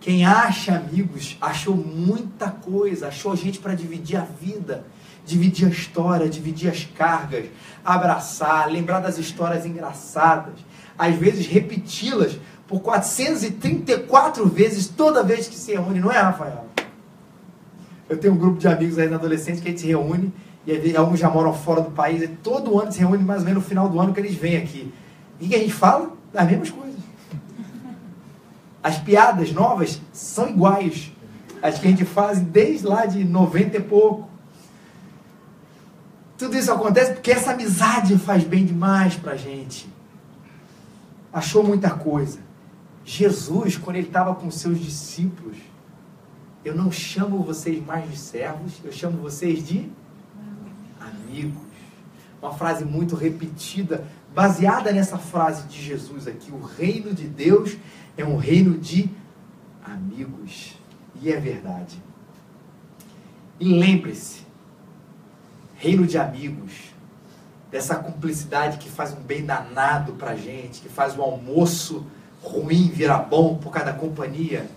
Quem 0.00 0.24
acha 0.24 0.74
amigos 0.74 1.36
achou 1.42 1.76
muita 1.76 2.50
coisa, 2.50 3.08
achou 3.08 3.36
gente 3.36 3.58
para 3.58 3.74
dividir 3.74 4.16
a 4.16 4.24
vida, 4.24 4.86
dividir 5.26 5.66
a 5.66 5.70
história, 5.70 6.28
dividir 6.28 6.70
as 6.70 6.84
cargas, 6.86 7.44
abraçar, 7.84 8.70
lembrar 8.70 9.00
das 9.00 9.18
histórias 9.18 9.66
engraçadas, 9.66 10.54
às 10.98 11.14
vezes 11.16 11.46
repeti-las 11.46 12.38
por 12.66 12.80
434 12.80 14.48
vezes 14.48 14.88
toda 14.88 15.22
vez 15.22 15.48
que 15.48 15.54
se 15.54 15.72
reúne, 15.72 16.00
não 16.00 16.10
é, 16.10 16.18
Rafael? 16.18 16.66
Eu 18.08 18.16
tenho 18.16 18.32
um 18.32 18.38
grupo 18.38 18.58
de 18.58 18.68
amigos 18.68 18.98
aí 18.98 19.08
na 19.08 19.16
adolescente 19.16 19.60
que 19.60 19.68
a 19.68 19.70
gente 19.70 19.82
se 19.82 19.86
reúne, 19.86 20.32
e 20.66 20.96
alguns 20.96 21.18
já 21.18 21.28
moram 21.28 21.52
fora 21.52 21.80
do 21.80 21.90
país, 21.90 22.22
e 22.22 22.28
todo 22.28 22.78
ano 22.80 22.92
se 22.92 23.00
reúne 23.00 23.24
mais 23.24 23.40
ou 23.40 23.46
menos 23.46 23.62
no 23.62 23.68
final 23.68 23.88
do 23.88 24.00
ano 24.00 24.14
que 24.14 24.20
eles 24.20 24.34
vêm 24.34 24.56
aqui. 24.56 24.92
E 25.40 25.48
que 25.48 25.54
a 25.54 25.58
gente 25.58 25.72
fala 25.72 26.12
das 26.32 26.46
mesmas 26.46 26.70
coisas. 26.70 27.00
As 28.82 28.98
piadas 28.98 29.52
novas 29.52 30.00
são 30.12 30.48
iguais. 30.48 31.12
As 31.60 31.78
que 31.78 31.86
a 31.86 31.90
gente 31.90 32.04
faz 32.04 32.40
desde 32.40 32.86
lá 32.86 33.06
de 33.06 33.24
90 33.24 33.76
e 33.76 33.80
pouco. 33.80 34.28
Tudo 36.38 36.56
isso 36.56 36.72
acontece 36.72 37.12
porque 37.12 37.30
essa 37.30 37.52
amizade 37.52 38.16
faz 38.18 38.42
bem 38.44 38.64
demais 38.64 39.14
pra 39.14 39.36
gente. 39.36 39.88
Achou 41.32 41.62
muita 41.62 41.90
coisa. 41.90 42.38
Jesus, 43.04 43.76
quando 43.76 43.96
ele 43.96 44.06
estava 44.06 44.34
com 44.34 44.50
seus 44.50 44.78
discípulos, 44.78 45.56
eu 46.64 46.74
não 46.74 46.90
chamo 46.90 47.42
vocês 47.42 47.84
mais 47.84 48.08
de 48.08 48.16
servos, 48.16 48.74
eu 48.84 48.92
chamo 48.92 49.18
vocês 49.18 49.66
de 49.66 49.90
amigos. 51.08 51.62
Uma 52.40 52.52
frase 52.52 52.84
muito 52.84 53.14
repetida, 53.14 54.04
baseada 54.34 54.92
nessa 54.92 55.18
frase 55.18 55.66
de 55.68 55.80
Jesus 55.80 56.26
aqui: 56.26 56.50
o 56.50 56.60
reino 56.60 57.14
de 57.14 57.26
Deus 57.26 57.76
é 58.16 58.24
um 58.24 58.36
reino 58.36 58.78
de 58.78 59.10
amigos. 59.84 60.76
E 61.20 61.30
é 61.30 61.38
verdade. 61.38 62.02
E 63.60 63.72
lembre-se, 63.78 64.42
reino 65.76 66.06
de 66.06 66.18
amigos, 66.18 66.72
dessa 67.70 67.94
cumplicidade 67.94 68.78
que 68.78 68.90
faz 68.90 69.12
um 69.12 69.22
bem 69.22 69.44
danado 69.44 70.14
para 70.14 70.34
gente, 70.34 70.80
que 70.80 70.88
faz 70.88 71.16
o 71.16 71.22
almoço 71.22 72.04
ruim 72.42 72.88
virar 72.88 73.18
bom 73.18 73.56
por 73.56 73.70
cada 73.70 73.92
companhia 73.92 74.68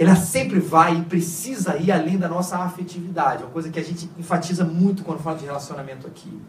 ela 0.00 0.16
sempre 0.16 0.58
vai 0.58 0.96
e 0.96 1.02
precisa 1.02 1.76
ir 1.76 1.92
além 1.92 2.16
da 2.16 2.26
nossa 2.26 2.56
afetividade, 2.56 3.42
uma 3.42 3.50
coisa 3.50 3.68
que 3.68 3.78
a 3.78 3.84
gente 3.84 4.08
enfatiza 4.18 4.64
muito 4.64 5.04
quando 5.04 5.20
fala 5.20 5.36
de 5.36 5.44
relacionamento 5.44 6.06
aqui. 6.06 6.40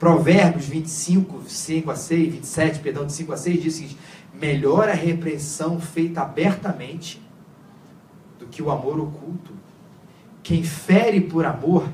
Provérbios 0.00 0.66
25, 0.66 1.48
5 1.48 1.90
a 1.92 1.94
6, 1.94 2.32
27, 2.34 2.80
perdão, 2.80 3.06
de 3.06 3.12
5 3.12 3.32
a 3.32 3.36
6 3.36 3.62
diz 3.62 3.74
o 3.74 3.76
seguinte: 3.76 3.98
melhor 4.34 4.88
a 4.88 4.94
repreensão 4.94 5.78
feita 5.78 6.22
abertamente 6.22 7.22
do 8.36 8.46
que 8.46 8.60
o 8.60 8.68
amor 8.68 8.98
oculto. 8.98 9.52
Quem 10.42 10.64
fere 10.64 11.20
por 11.20 11.46
amor 11.46 11.88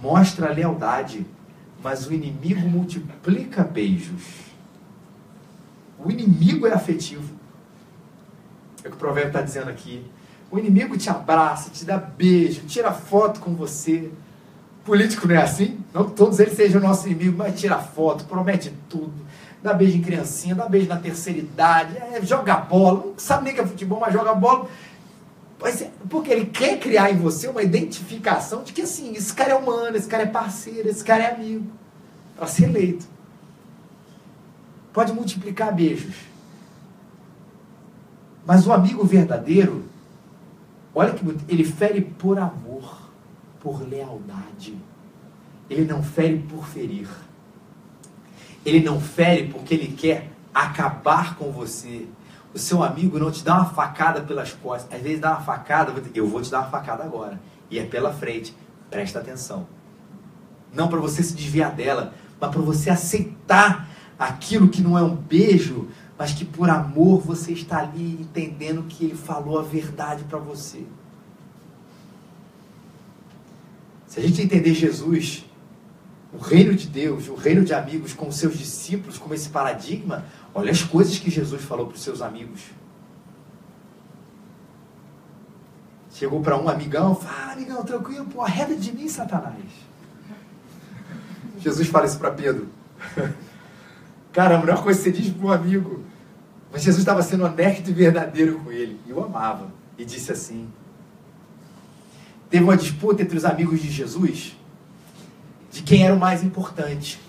mostra 0.00 0.52
lealdade, 0.52 1.26
mas 1.82 2.06
o 2.06 2.14
inimigo 2.14 2.68
multiplica 2.68 3.64
beijos. 3.64 4.22
O 5.98 6.12
inimigo 6.12 6.64
é 6.68 6.72
afetivo. 6.72 7.41
Provérbio 9.02 9.30
está 9.30 9.42
dizendo 9.42 9.68
aqui. 9.68 10.04
O 10.48 10.58
inimigo 10.58 10.96
te 10.96 11.10
abraça, 11.10 11.70
te 11.70 11.84
dá 11.84 11.96
beijo, 11.96 12.60
tira 12.66 12.92
foto 12.92 13.40
com 13.40 13.52
você. 13.52 14.10
Político 14.84 15.26
não 15.26 15.34
é 15.34 15.42
assim? 15.42 15.80
Não 15.92 16.04
que 16.04 16.12
todos 16.12 16.38
eles 16.38 16.54
sejam 16.54 16.80
nosso 16.80 17.08
inimigo, 17.08 17.36
mas 17.36 17.58
tira 17.58 17.78
foto, 17.78 18.24
promete 18.26 18.72
tudo. 18.88 19.12
Dá 19.60 19.74
beijo 19.74 19.96
em 19.96 20.02
criancinha, 20.02 20.54
dá 20.54 20.68
beijo 20.68 20.88
na 20.88 20.96
terceira 20.96 21.38
idade, 21.40 21.96
é, 21.96 22.20
joga 22.22 22.56
bola, 22.56 23.06
não 23.06 23.14
sabe 23.16 23.44
nem 23.44 23.54
que 23.54 23.60
é 23.60 23.66
futebol, 23.66 23.98
mas 24.00 24.12
joga 24.12 24.34
bola. 24.34 24.68
É, 25.64 25.90
porque 26.08 26.30
ele 26.30 26.46
quer 26.46 26.78
criar 26.78 27.10
em 27.10 27.16
você 27.16 27.48
uma 27.48 27.62
identificação 27.62 28.62
de 28.62 28.72
que 28.72 28.82
assim, 28.82 29.14
esse 29.14 29.32
cara 29.32 29.52
é 29.52 29.56
humano, 29.56 29.96
esse 29.96 30.08
cara 30.08 30.24
é 30.24 30.26
parceiro, 30.26 30.88
esse 30.88 31.02
cara 31.02 31.24
é 31.24 31.34
amigo. 31.34 31.66
Para 32.36 32.46
ser 32.46 32.64
eleito. 32.64 33.06
Pode 34.92 35.12
multiplicar 35.12 35.74
beijos 35.74 36.31
mas 38.46 38.66
o 38.66 38.72
amigo 38.72 39.04
verdadeiro, 39.04 39.84
olha 40.94 41.12
que 41.12 41.24
ele 41.48 41.64
fere 41.64 42.00
por 42.00 42.38
amor, 42.38 43.10
por 43.60 43.86
lealdade. 43.88 44.76
Ele 45.70 45.84
não 45.84 46.02
fere 46.02 46.38
por 46.38 46.66
ferir. 46.66 47.08
Ele 48.64 48.80
não 48.80 49.00
fere 49.00 49.48
porque 49.48 49.74
ele 49.74 49.94
quer 49.96 50.30
acabar 50.52 51.36
com 51.36 51.50
você. 51.50 52.06
O 52.52 52.58
seu 52.58 52.82
amigo 52.82 53.18
não 53.18 53.30
te 53.30 53.42
dá 53.42 53.54
uma 53.54 53.64
facada 53.64 54.20
pelas 54.20 54.52
costas. 54.52 54.92
Às 54.94 55.02
vezes 55.02 55.20
dá 55.20 55.30
uma 55.30 55.40
facada, 55.40 55.92
eu 56.14 56.28
vou 56.28 56.42
te 56.42 56.50
dar 56.50 56.60
uma 56.60 56.68
facada 56.68 57.02
agora. 57.02 57.40
E 57.70 57.78
é 57.78 57.84
pela 57.84 58.12
frente. 58.12 58.54
Presta 58.90 59.20
atenção. 59.20 59.66
Não 60.72 60.88
para 60.88 61.00
você 61.00 61.22
se 61.22 61.34
desviar 61.34 61.72
dela, 61.72 62.12
mas 62.40 62.50
para 62.50 62.60
você 62.60 62.90
aceitar 62.90 63.88
aquilo 64.18 64.68
que 64.68 64.82
não 64.82 64.98
é 64.98 65.02
um 65.02 65.14
beijo, 65.14 65.88
mas 66.22 66.34
que 66.34 66.44
por 66.44 66.70
amor 66.70 67.20
você 67.20 67.50
está 67.50 67.78
ali 67.78 68.12
entendendo 68.20 68.84
que 68.84 69.06
ele 69.06 69.16
falou 69.16 69.58
a 69.58 69.62
verdade 69.62 70.22
para 70.22 70.38
você. 70.38 70.84
Se 74.06 74.20
a 74.20 74.22
gente 74.22 74.40
entender 74.40 74.72
Jesus, 74.72 75.44
o 76.32 76.38
reino 76.38 76.76
de 76.76 76.86
Deus, 76.86 77.26
o 77.26 77.34
reino 77.34 77.64
de 77.64 77.74
amigos 77.74 78.14
com 78.14 78.28
os 78.28 78.36
seus 78.36 78.56
discípulos, 78.56 79.18
como 79.18 79.34
esse 79.34 79.48
paradigma, 79.48 80.24
olha 80.54 80.70
as 80.70 80.84
coisas 80.84 81.18
que 81.18 81.28
Jesus 81.28 81.60
falou 81.60 81.86
para 81.86 81.96
os 81.96 82.02
seus 82.04 82.22
amigos. 82.22 82.60
Chegou 86.12 86.40
para 86.40 86.56
um 86.56 86.68
amigão, 86.68 87.16
fala, 87.16 87.48
ah, 87.48 87.52
amigão, 87.54 87.82
tranquilo, 87.82 88.26
pô, 88.26 88.42
arreda 88.42 88.76
de 88.76 88.92
mim, 88.92 89.08
Satanás. 89.08 89.64
Jesus 91.58 91.88
fala 91.88 92.06
isso 92.06 92.20
para 92.20 92.30
Pedro. 92.30 92.68
Cara, 94.32 94.54
a 94.54 94.60
melhor 94.60 94.84
coisa 94.84 95.00
que 95.00 95.10
você 95.10 95.20
diz 95.20 95.32
para 95.34 95.46
um 95.46 95.50
amigo 95.50 96.11
mas 96.72 96.82
Jesus 96.82 97.02
estava 97.02 97.22
sendo 97.22 97.44
honesto 97.44 97.90
e 97.90 97.92
verdadeiro 97.92 98.58
com 98.60 98.72
ele. 98.72 98.98
E 99.06 99.12
o 99.12 99.22
amava. 99.22 99.66
E 99.98 100.04
disse 100.06 100.32
assim: 100.32 100.66
Teve 102.48 102.64
uma 102.64 102.76
disputa 102.76 103.22
entre 103.22 103.36
os 103.36 103.44
amigos 103.44 103.80
de 103.80 103.90
Jesus 103.90 104.56
de 105.70 105.82
quem 105.82 106.04
era 106.04 106.14
o 106.14 106.18
mais 106.18 106.42
importante. 106.42 107.20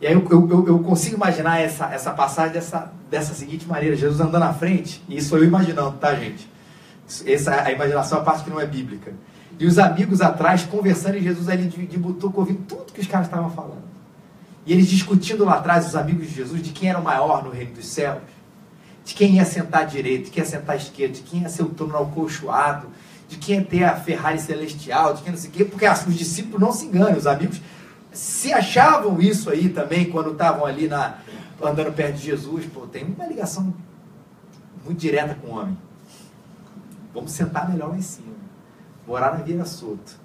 E 0.00 0.06
aí 0.06 0.12
eu, 0.12 0.26
eu, 0.30 0.66
eu 0.66 0.78
consigo 0.80 1.16
imaginar 1.16 1.60
essa, 1.60 1.86
essa 1.92 2.10
passagem 2.12 2.52
dessa, 2.52 2.92
dessa 3.10 3.34
seguinte 3.34 3.66
maneira: 3.66 3.96
Jesus 3.96 4.20
andando 4.20 4.40
na 4.40 4.52
frente, 4.52 5.02
e 5.08 5.16
isso 5.16 5.34
eu 5.34 5.44
imaginando, 5.44 5.92
tá, 5.98 6.14
gente? 6.14 6.46
Essa, 7.24 7.62
a 7.62 7.72
imaginação 7.72 8.18
é 8.18 8.20
a 8.20 8.24
parte 8.24 8.44
que 8.44 8.50
não 8.50 8.60
é 8.60 8.66
bíblica. 8.66 9.14
E 9.58 9.66
os 9.66 9.78
amigos 9.78 10.20
atrás 10.20 10.64
conversando 10.64 11.16
e 11.16 11.22
Jesus 11.22 11.48
ali 11.48 11.68
de, 11.68 11.86
de 11.86 11.98
butuco 11.98 12.40
ouvindo 12.40 12.64
tudo 12.66 12.92
que 12.92 13.00
os 13.00 13.06
caras 13.06 13.26
estavam 13.26 13.50
falando. 13.50 13.82
E 14.66 14.72
eles 14.72 14.88
discutindo 14.88 15.44
lá 15.44 15.54
atrás, 15.54 15.86
os 15.86 15.96
amigos 15.96 16.28
de 16.28 16.34
Jesus, 16.34 16.62
de 16.62 16.70
quem 16.70 16.88
era 16.88 16.98
o 16.98 17.04
maior 17.04 17.44
no 17.44 17.50
reino 17.50 17.74
dos 17.74 17.86
céus 17.86 18.18
de 19.04 19.14
quem 19.14 19.36
ia 19.36 19.44
sentar 19.44 19.86
direito, 19.86 20.26
de 20.26 20.30
quem 20.30 20.42
ia 20.42 20.48
sentar 20.48 20.74
à 20.74 20.78
esquerda, 20.78 21.14
de 21.14 21.22
quem 21.22 21.42
ia 21.42 21.48
ser 21.48 21.62
o 21.62 21.68
turno 21.68 21.96
alcochoado, 21.96 22.88
de 23.28 23.36
quem 23.36 23.56
ia 23.56 23.64
ter 23.64 23.84
a 23.84 23.96
Ferrari 23.96 24.38
celestial, 24.38 25.14
de 25.14 25.22
quem 25.22 25.32
não 25.32 25.38
sei 25.38 25.50
o 25.50 25.52
quê, 25.52 25.64
porque 25.64 25.86
os 25.88 26.16
discípulos 26.16 26.60
não 26.60 26.72
se 26.72 26.86
enganam, 26.86 27.16
os 27.16 27.26
amigos 27.26 27.60
se 28.12 28.52
achavam 28.52 29.20
isso 29.20 29.50
aí 29.50 29.70
também 29.70 30.10
quando 30.10 30.32
estavam 30.32 30.66
ali 30.66 30.86
na, 30.86 31.18
andando 31.62 31.92
perto 31.92 32.16
de 32.16 32.26
Jesus. 32.26 32.66
Pô, 32.66 32.86
tem 32.86 33.04
uma 33.04 33.26
ligação 33.26 33.74
muito 34.84 34.98
direta 34.98 35.34
com 35.34 35.48
o 35.48 35.58
homem. 35.58 35.76
Vamos 37.14 37.32
sentar 37.32 37.68
melhor 37.70 37.90
lá 37.90 37.96
em 37.96 38.02
cima. 38.02 38.32
Morar 39.06 39.36
na 39.36 39.44
Vila 39.44 39.64
Solto. 39.64 40.21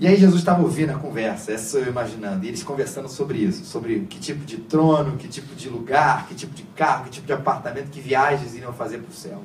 E 0.00 0.06
aí 0.06 0.16
Jesus 0.16 0.40
estava 0.40 0.62
ouvindo 0.62 0.90
a 0.90 0.94
conversa, 0.94 1.50
essa 1.50 1.76
eu 1.78 1.88
imaginando, 1.88 2.44
e 2.44 2.48
eles 2.48 2.62
conversando 2.62 3.08
sobre 3.08 3.38
isso, 3.38 3.64
sobre 3.64 4.00
que 4.08 4.20
tipo 4.20 4.44
de 4.44 4.58
trono, 4.58 5.16
que 5.16 5.26
tipo 5.26 5.56
de 5.56 5.68
lugar, 5.68 6.28
que 6.28 6.36
tipo 6.36 6.54
de 6.54 6.62
carro, 6.62 7.04
que 7.04 7.10
tipo 7.10 7.26
de 7.26 7.32
apartamento, 7.32 7.90
que 7.90 8.00
viagens 8.00 8.54
iriam 8.54 8.72
fazer 8.72 8.98
para 8.98 9.10
o 9.10 9.12
céu. 9.12 9.42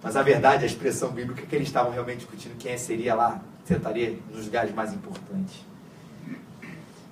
Mas 0.00 0.16
a 0.16 0.22
verdade, 0.22 0.62
a 0.62 0.66
expressão 0.66 1.10
bíblica 1.10 1.42
é 1.42 1.46
que 1.46 1.56
eles 1.56 1.66
estavam 1.66 1.90
realmente 1.90 2.18
discutindo 2.18 2.56
quem 2.58 2.78
seria 2.78 3.16
lá, 3.16 3.42
sentaria 3.64 4.16
nos 4.32 4.44
lugares 4.44 4.72
mais 4.72 4.92
importantes. 4.92 5.66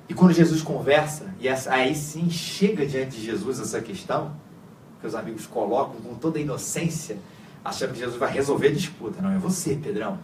E 0.09 0.15
quando 0.15 0.33
Jesus 0.33 0.63
conversa, 0.63 1.35
e 1.41 1.49
essa, 1.49 1.73
aí 1.73 1.93
sim 1.97 2.31
chega 2.31 2.87
diante 2.87 3.17
de 3.17 3.25
Jesus 3.25 3.59
essa 3.59 3.81
questão, 3.81 4.31
que 5.01 5.07
os 5.09 5.17
amigos 5.17 5.45
colocam 5.45 6.01
com 6.01 6.15
toda 6.15 6.39
a 6.39 6.41
inocência, 6.41 7.19
achando 7.65 7.95
que 7.95 7.99
Jesus 7.99 8.17
vai 8.17 8.33
resolver 8.33 8.69
a 8.69 8.73
disputa. 8.73 9.21
Não, 9.21 9.33
é 9.33 9.39
você, 9.39 9.75
Pedrão. 9.75 10.21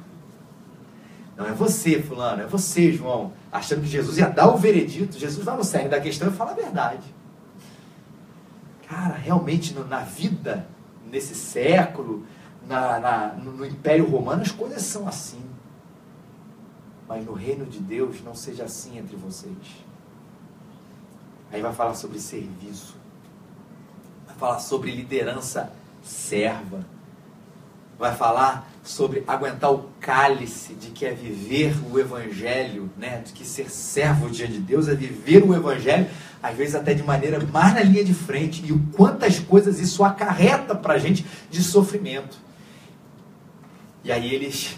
Não 1.43 1.51
é 1.51 1.53
você, 1.53 2.01
fulano, 2.01 2.43
é 2.43 2.47
você, 2.47 2.93
João, 2.93 3.33
achando 3.51 3.81
que 3.81 3.89
Jesus 3.89 4.17
ia 4.17 4.29
dar 4.29 4.49
o 4.49 4.57
veredito. 4.57 5.19
Jesus 5.19 5.45
vai 5.45 5.57
no 5.57 5.65
cerne 5.65 5.89
da 5.89 6.01
questão 6.01 6.29
e 6.29 6.31
fala 6.31 6.53
a 6.53 6.55
verdade. 6.55 7.03
Cara, 8.89 9.15
realmente 9.15 9.75
na 9.75 10.01
vida, 10.01 10.69
nesse 11.11 11.35
século, 11.35 12.25
na, 12.67 13.01
na, 13.01 13.27
no 13.35 13.67
Império 13.67 14.09
Romano, 14.09 14.43
as 14.43 14.53
coisas 14.53 14.83
são 14.83 15.09
assim. 15.09 15.43
Mas 17.09 17.25
no 17.27 17.33
reino 17.33 17.67
de 17.67 17.81
Deus 17.81 18.23
não 18.23 18.35
seja 18.35 18.65
assim 18.65 18.99
entre 18.99 19.17
vocês. 19.17 19.85
Aí 21.51 21.61
vai 21.61 21.73
falar 21.73 21.95
sobre 21.95 22.21
serviço. 22.21 22.97
Vai 24.27 24.37
falar 24.37 24.61
sobre 24.61 24.93
liderança 24.93 25.73
serva. 26.03 26.87
Vai 27.99 28.15
falar 28.15 28.69
sobre 28.83 29.23
aguentar 29.27 29.73
o 29.73 29.91
cálice 30.01 30.75
de 30.75 30.91
que 30.91 31.07
é 31.07 31.13
viver 31.13 31.75
o 31.91 31.99
evangelho, 31.99 32.91
né? 32.97 33.23
De 33.25 33.33
que 33.33 33.45
ser 33.45 33.71
servo 33.71 34.29
diante 34.29 34.55
de 34.55 34.59
Deus 34.59 34.89
é 34.89 34.95
viver 34.95 35.45
o 35.45 35.55
evangelho, 35.55 36.09
às 36.43 36.57
vezes 36.57 36.75
até 36.75 36.93
de 36.95 37.03
maneira 37.03 37.39
mais 37.53 37.75
na 37.75 37.83
linha 37.83 38.05
de 38.05 38.13
frente, 38.13 38.65
e 38.67 38.73
o 38.73 38.81
quantas 38.93 39.39
coisas 39.39 39.79
isso 39.79 40.03
acarreta 40.03 40.75
para 40.75 40.95
a 40.95 40.99
gente 40.99 41.25
de 41.49 41.63
sofrimento. 41.63 42.37
E 44.03 44.11
aí 44.11 44.35
eles, 44.35 44.77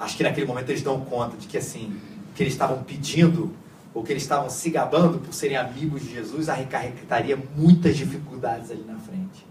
acho 0.00 0.16
que 0.16 0.24
naquele 0.24 0.46
momento 0.46 0.70
eles 0.70 0.82
dão 0.82 1.00
conta 1.00 1.36
de 1.36 1.46
que 1.46 1.56
assim, 1.56 1.96
que 2.34 2.42
eles 2.42 2.54
estavam 2.54 2.82
pedindo 2.82 3.54
ou 3.94 4.02
que 4.02 4.12
eles 4.12 4.24
estavam 4.24 4.50
se 4.50 4.70
gabando 4.70 5.18
por 5.18 5.32
serem 5.32 5.56
amigos 5.56 6.02
de 6.02 6.12
Jesus, 6.12 6.48
acarretaria 6.48 7.38
muitas 7.56 7.96
dificuldades 7.96 8.72
ali 8.72 8.84
na 8.84 8.98
frente. 8.98 9.46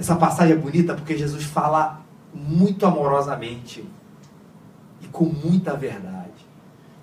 Essa 0.00 0.16
passagem 0.16 0.54
é 0.54 0.56
bonita 0.56 0.94
porque 0.94 1.14
Jesus 1.14 1.44
fala 1.44 2.00
muito 2.32 2.86
amorosamente 2.86 3.84
e 5.02 5.06
com 5.08 5.26
muita 5.26 5.76
verdade. 5.76 6.30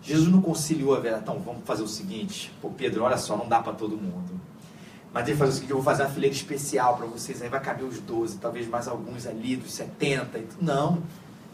Jesus 0.01 0.32
não 0.32 0.42
conciliou 0.42 0.96
a 0.96 1.00
verdade. 1.00 1.22
Então, 1.22 1.39
vamos 1.39 1.62
fazer 1.63 1.84
o 1.84 1.88
seguinte. 1.88 2.51
Pô, 2.60 2.72
Pedro, 2.72 3.04
olha 3.04 3.18
só, 3.18 3.38
não 3.38 3.48
dá 3.48 3.60
para 3.62 3.74
todo 3.74 3.96
mundo. 3.96 4.42
Mas 5.13 5.27
ele 5.27 5.38
faz 5.38 5.51
o 5.51 5.54
seguinte, 5.54 5.70
eu 5.70 5.77
vou 5.77 5.86
fazer 5.86 6.01
uma 6.01 6.10
fileira 6.10 6.36
especial 6.36 6.98
para 6.98 7.06
vocês. 7.06 7.39
Aí 7.39 7.50
vai 7.50 7.60
caber 7.60 7.86
os 7.86 8.00
12, 8.00 8.39
talvez 8.39 8.68
mais 8.68 8.88
alguns 8.88 9.27
ali, 9.27 9.56
dos 9.56 9.74
70. 9.74 10.39
Não. 10.60 10.98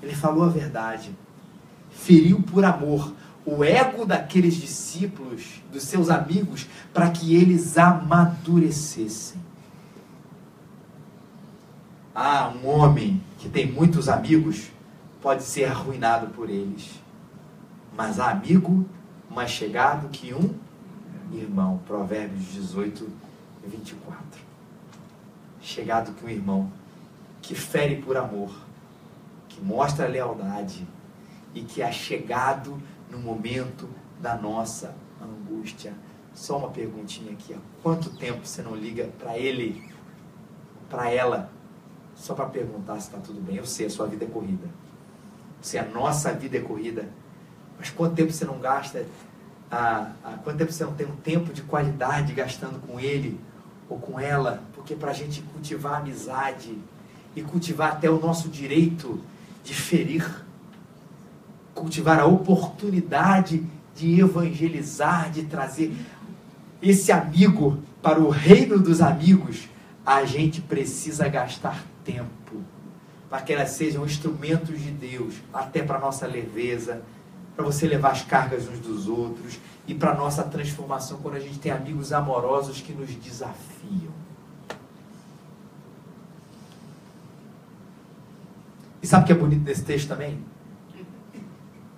Ele 0.02 0.16
falou 0.16 0.46
a 0.46 0.50
verdade. 0.50 1.14
Feriu 1.92 2.42
por 2.42 2.64
amor 2.64 3.14
o 3.46 3.66
ego 3.66 4.06
daqueles 4.06 4.56
discípulos, 4.56 5.62
dos 5.70 5.84
seus 5.84 6.10
amigos, 6.10 6.70
para 6.94 7.10
que 7.12 7.36
eles 7.36 7.78
amadurecessem. 7.78 9.44
Ah, 12.16 12.54
um 12.56 12.68
homem 12.68 13.20
que 13.40 13.50
tem 13.50 13.72
muitos 13.72 14.08
amigos 14.08 14.72
pode 15.20 15.42
ser 15.42 15.66
arruinado 15.66 16.28
por 16.28 16.48
eles. 16.48 17.02
Mas 17.98 18.20
há 18.20 18.30
amigo 18.30 18.86
mais 19.30 19.50
chegado 19.50 20.10
que 20.10 20.32
um 20.32 20.54
irmão. 21.32 21.80
Provérbios 21.88 22.46
18, 22.52 23.10
24. 23.66 24.24
Chegado 25.60 26.14
que 26.14 26.26
um 26.26 26.30
irmão 26.30 26.72
que 27.42 27.56
fere 27.56 27.96
por 27.96 28.16
amor, 28.16 28.52
que 29.50 29.60
mostra 29.60 30.08
lealdade 30.08 30.88
e 31.56 31.62
que 31.62 31.82
é 31.82 31.92
chegado 31.92 32.80
no 33.10 33.18
momento 33.18 33.90
da 34.20 34.36
nossa 34.36 34.96
angústia. 35.20 35.94
Só 36.36 36.60
uma 36.60 36.70
perguntinha 36.70 37.32
aqui: 37.32 37.54
há 37.54 37.58
quanto 37.82 38.12
tempo 38.12 38.46
você 38.46 38.62
não 38.62 38.76
liga 38.76 39.10
para 39.18 39.38
ele, 39.38 39.92
para 40.90 41.12
ela, 41.12 41.52
só 42.24 42.34
para 42.34 42.46
perguntar 42.46 43.02
se 43.02 43.08
está 43.08 43.18
tudo 43.18 43.42
bem? 43.42 43.58
Eu 43.58 43.66
sei, 43.66 43.88
a 43.88 43.90
sua 43.90 44.08
vida 44.08 44.24
é 44.24 44.28
corrida. 44.30 44.66
Se 45.62 45.78
a 45.78 45.84
nossa 45.84 46.32
vida 46.32 46.58
é 46.58 46.62
corrida, 46.62 47.10
mas 47.78 47.90
quanto 47.90 48.16
tempo 48.16 48.32
você 48.32 48.46
não 48.46 48.60
gasta? 48.60 49.06
há 49.70 50.38
quanto 50.44 50.58
tempo 50.58 50.72
você 50.72 50.86
não 50.86 50.94
tem 50.94 51.08
um 51.08 51.16
tempo 51.16 51.52
de 51.52 51.64
qualidade 51.64 52.32
gastando 52.32 52.80
com 52.88 52.98
ele 52.98 53.38
ou 53.90 53.98
com 53.98 54.18
ela? 54.18 54.64
Porque 54.74 54.96
para 54.96 55.12
a 55.12 55.14
gente 55.14 55.42
cultivar 55.42 55.96
a 55.96 55.98
amizade 55.98 56.78
e 57.36 57.42
cultivar 57.42 57.92
até 57.92 58.10
o 58.10 58.20
nosso 58.20 58.48
direito 58.48 59.20
de 59.66 59.74
ferir 59.74 60.46
cultivar 61.74 62.20
a 62.20 62.26
oportunidade 62.26 63.66
de 63.96 64.22
evangelizar, 64.22 65.30
de 65.30 65.44
trazer 65.44 65.92
esse 66.82 67.12
amigo 67.12 67.80
para 68.02 68.20
o 68.20 68.30
reino 68.30 68.80
dos 68.80 69.02
amigos, 69.02 69.68
a 70.06 70.24
gente 70.24 70.62
precisa 70.62 71.28
gastar 71.28 71.84
tempo 72.04 72.62
para 73.30 73.42
que 73.42 73.52
elas 73.52 73.72
sejam 73.72 74.06
instrumentos 74.06 74.80
de 74.80 74.92
Deus, 74.92 75.36
até 75.52 75.82
para 75.82 75.98
a 75.98 76.00
nossa 76.00 76.28
leveza, 76.28 77.02
para 77.56 77.66
você 77.66 77.88
levar 77.88 78.12
as 78.12 78.22
cargas 78.22 78.68
uns 78.68 78.78
dos 78.78 79.08
outros 79.08 79.60
e 79.88 79.96
para 79.96 80.12
a 80.12 80.16
nossa 80.16 80.44
transformação 80.44 81.18
quando 81.20 81.36
a 81.36 81.40
gente 81.40 81.58
tem 81.58 81.72
amigos 81.72 82.14
amorosos 82.14 82.80
que 82.80 82.94
nos 82.94 83.10
desafiam. 83.16 84.14
E 89.02 89.08
sabe 89.08 89.24
o 89.24 89.26
que 89.26 89.32
é 89.34 89.36
bonito 89.36 89.64
nesse 89.64 89.84
texto 89.84 90.08
também? 90.08 90.40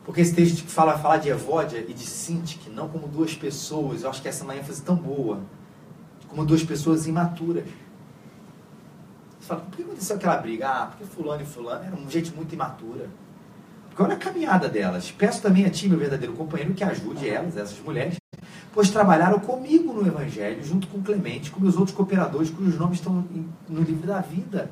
Porque 0.05 0.21
esse 0.21 0.33
texto 0.33 0.65
fala, 0.67 0.97
fala 0.97 1.17
de 1.17 1.27
Evódia 1.27 1.83
e 1.85 1.93
de 1.93 2.05
Sintique, 2.05 2.69
não 2.69 2.87
como 2.87 3.07
duas 3.07 3.35
pessoas, 3.35 4.03
eu 4.03 4.09
acho 4.09 4.21
que 4.21 4.27
essa 4.27 4.43
é 4.43 4.45
uma 4.45 4.55
ênfase 4.55 4.81
tão 4.81 4.95
boa, 4.95 5.41
como 6.29 6.45
duas 6.45 6.63
pessoas 6.63 7.07
imaturas. 7.07 7.65
Você 9.45 9.49
fala, 9.49 9.61
por 9.61 9.77
que 9.77 9.83
aconteceu 9.83 10.15
aquela 10.15 10.37
briga? 10.37 10.67
Ah, 10.67 10.85
porque 10.87 11.05
fulano 11.05 11.43
e 11.43 11.45
fulano 11.45 11.85
eram 11.85 12.09
gente 12.09 12.33
muito 12.33 12.55
imatura. 12.55 13.07
Porque 13.87 14.01
olha 14.01 14.15
a 14.15 14.17
caminhada 14.17 14.67
delas. 14.67 15.11
Peço 15.11 15.39
também 15.39 15.65
a 15.65 15.69
ti, 15.69 15.87
meu 15.87 15.99
verdadeiro 15.99 16.33
companheiro, 16.33 16.73
que 16.73 16.83
ajude 16.83 17.29
elas, 17.29 17.55
essas 17.55 17.79
mulheres, 17.79 18.15
pois 18.73 18.89
trabalharam 18.89 19.37
comigo 19.39 19.93
no 19.93 20.07
Evangelho, 20.07 20.65
junto 20.65 20.87
com 20.87 20.99
Clemente, 20.99 21.51
com 21.51 21.59
meus 21.59 21.77
outros 21.77 21.95
cooperadores, 21.95 22.49
cujos 22.49 22.75
nomes 22.79 22.97
estão 22.97 23.23
no 23.69 23.83
livro 23.83 24.07
da 24.07 24.19
vida. 24.19 24.71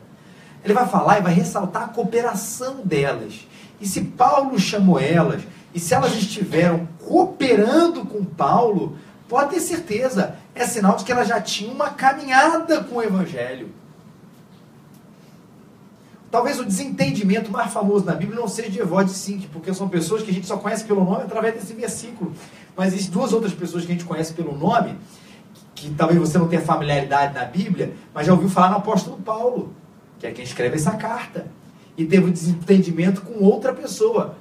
Ele 0.64 0.74
vai 0.74 0.88
falar 0.88 1.20
e 1.20 1.22
vai 1.22 1.34
ressaltar 1.36 1.84
a 1.84 1.90
cooperação 1.90 2.78
delas. 2.84 3.48
E 3.80 3.88
se 3.88 4.02
Paulo 4.02 4.58
chamou 4.58 5.00
elas, 5.00 5.44
e 5.72 5.80
se 5.80 5.94
elas 5.94 6.16
estiveram 6.16 6.88
cooperando 6.98 8.08
com 8.08 8.26
Paulo, 8.26 8.98
pode 9.30 9.52
ter 9.54 9.60
certeza, 9.60 10.36
é 10.56 10.66
sinal 10.66 10.96
de 10.96 11.04
que 11.04 11.12
elas 11.12 11.28
já 11.28 11.40
tinham 11.40 11.76
uma 11.76 11.92
caminhada 11.92 12.84
com 12.84 12.96
o 12.96 13.04
Evangelho. 13.04 13.83
Talvez 16.34 16.60
o 16.60 16.66
desentendimento 16.66 17.52
mais 17.52 17.72
famoso 17.72 18.06
na 18.06 18.16
Bíblia 18.16 18.40
não 18.40 18.48
seja 18.48 18.68
de 18.68 18.80
Evode 18.80 19.12
e 19.12 19.14
Sinque, 19.14 19.46
porque 19.46 19.72
são 19.72 19.88
pessoas 19.88 20.24
que 20.24 20.32
a 20.32 20.34
gente 20.34 20.48
só 20.48 20.58
conhece 20.58 20.84
pelo 20.84 21.04
nome 21.04 21.22
através 21.22 21.54
desse 21.54 21.76
versículo. 21.76 22.34
Mas 22.76 22.92
existem 22.92 23.14
duas 23.14 23.32
outras 23.32 23.54
pessoas 23.54 23.86
que 23.86 23.92
a 23.92 23.94
gente 23.94 24.04
conhece 24.04 24.34
pelo 24.34 24.58
nome, 24.58 24.98
que, 25.76 25.90
que 25.90 25.94
talvez 25.94 26.20
você 26.20 26.40
não 26.40 26.48
tenha 26.48 26.64
familiaridade 26.64 27.36
na 27.36 27.46
Bíblia, 27.46 27.94
mas 28.12 28.26
já 28.26 28.34
ouviu 28.34 28.50
falar 28.50 28.72
no 28.72 28.78
apóstolo 28.78 29.18
Paulo, 29.18 29.76
que 30.18 30.26
é 30.26 30.32
quem 30.32 30.44
escreve 30.44 30.76
essa 30.76 30.94
carta 30.94 31.46
e 31.96 32.04
teve 32.04 32.26
um 32.26 32.32
desentendimento 32.32 33.22
com 33.22 33.46
outra 33.46 33.72
pessoa, 33.72 34.36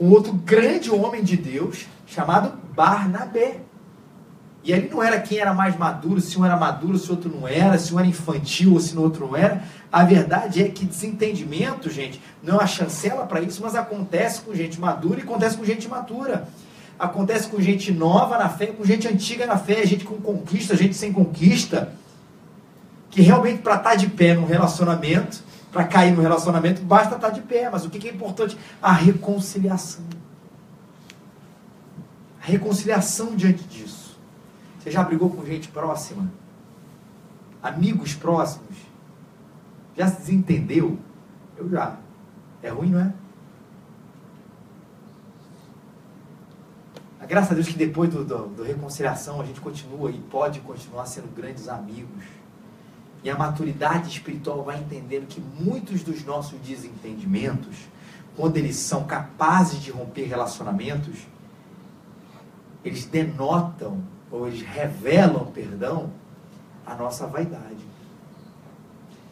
um 0.00 0.10
outro 0.10 0.32
grande 0.32 0.90
homem 0.90 1.22
de 1.22 1.36
Deus 1.36 1.86
chamado 2.08 2.58
Barnabé. 2.74 3.60
E 4.66 4.72
ele 4.72 4.88
não 4.88 5.00
era 5.00 5.20
quem 5.20 5.38
era 5.38 5.54
mais 5.54 5.78
maduro, 5.78 6.20
se 6.20 6.36
um 6.36 6.44
era 6.44 6.56
maduro, 6.56 6.98
se 6.98 7.08
outro 7.08 7.30
não 7.32 7.46
era, 7.46 7.78
se 7.78 7.94
um 7.94 8.00
era 8.00 8.08
infantil 8.08 8.72
ou 8.72 8.80
se 8.80 8.96
o 8.96 9.00
outro 9.00 9.28
não 9.28 9.36
era. 9.36 9.62
A 9.92 10.02
verdade 10.02 10.60
é 10.60 10.68
que 10.68 10.84
desentendimento, 10.84 11.88
gente, 11.88 12.20
não 12.42 12.54
é 12.54 12.58
uma 12.58 12.66
chancela 12.66 13.24
para 13.24 13.40
isso, 13.40 13.62
mas 13.62 13.76
acontece 13.76 14.40
com 14.40 14.52
gente 14.52 14.80
madura 14.80 15.20
e 15.20 15.22
acontece 15.22 15.56
com 15.56 15.64
gente 15.64 15.84
imatura. 15.84 16.48
Acontece 16.98 17.46
com 17.46 17.60
gente 17.60 17.92
nova 17.92 18.36
na 18.38 18.48
fé, 18.48 18.66
com 18.66 18.84
gente 18.84 19.06
antiga 19.06 19.46
na 19.46 19.56
fé, 19.56 19.86
gente 19.86 20.04
com 20.04 20.16
conquista, 20.16 20.76
gente 20.76 20.96
sem 20.96 21.12
conquista. 21.12 21.92
Que 23.08 23.22
realmente 23.22 23.62
para 23.62 23.76
estar 23.76 23.90
tá 23.90 23.94
de 23.94 24.08
pé 24.08 24.34
num 24.34 24.46
relacionamento, 24.46 25.44
para 25.70 25.84
cair 25.84 26.10
no 26.10 26.22
relacionamento, 26.22 26.82
basta 26.82 27.14
estar 27.14 27.30
de 27.30 27.40
pé. 27.40 27.70
Mas 27.70 27.84
o 27.84 27.88
que 27.88 28.08
é 28.08 28.10
importante? 28.10 28.58
A 28.82 28.90
reconciliação. 28.90 30.02
A 32.42 32.46
reconciliação 32.46 33.36
diante 33.36 33.62
disso. 33.62 33.95
Você 34.86 34.92
já 34.92 35.02
brigou 35.02 35.28
com 35.28 35.44
gente 35.44 35.66
próxima? 35.66 36.30
Amigos 37.60 38.14
próximos? 38.14 38.76
Já 39.96 40.06
se 40.06 40.18
desentendeu? 40.18 40.96
Eu 41.56 41.68
já. 41.68 41.96
É 42.62 42.68
ruim, 42.68 42.90
não 42.90 43.00
é? 43.00 43.12
A 47.18 47.26
graça 47.26 47.50
a 47.50 47.54
Deus 47.56 47.66
que 47.66 47.76
depois 47.76 48.10
do, 48.10 48.24
do, 48.24 48.46
do 48.46 48.62
reconciliação 48.62 49.40
a 49.40 49.44
gente 49.44 49.60
continua 49.60 50.08
e 50.12 50.20
pode 50.20 50.60
continuar 50.60 51.06
sendo 51.06 51.34
grandes 51.34 51.66
amigos 51.66 52.22
e 53.24 53.28
a 53.28 53.36
maturidade 53.36 54.08
espiritual 54.08 54.62
vai 54.62 54.78
entendendo 54.78 55.26
que 55.26 55.40
muitos 55.40 56.04
dos 56.04 56.24
nossos 56.24 56.60
desentendimentos, 56.60 57.76
quando 58.36 58.56
eles 58.56 58.76
são 58.76 59.02
capazes 59.02 59.82
de 59.82 59.90
romper 59.90 60.26
relacionamentos, 60.26 61.26
eles 62.84 63.04
denotam 63.04 64.14
ou 64.36 64.46
eles 64.46 64.62
revelam, 64.62 65.46
perdão, 65.46 66.10
a 66.84 66.94
nossa 66.94 67.26
vaidade. 67.26 67.84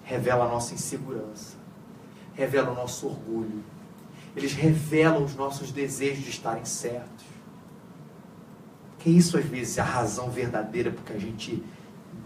Revela 0.02 0.46
a 0.46 0.48
nossa 0.48 0.74
insegurança. 0.74 1.56
Revela 2.34 2.72
o 2.72 2.74
nosso 2.74 3.06
orgulho. 3.06 3.62
Eles 4.34 4.52
revelam 4.52 5.24
os 5.24 5.34
nossos 5.34 5.70
desejos 5.70 6.24
de 6.24 6.30
estarem 6.30 6.64
certos. 6.64 7.24
Que 8.98 9.10
isso 9.10 9.36
às 9.36 9.44
vezes 9.44 9.78
é 9.78 9.82
a 9.82 9.84
razão 9.84 10.30
verdadeira 10.30 10.90
porque 10.90 11.12
a 11.12 11.18
gente 11.18 11.62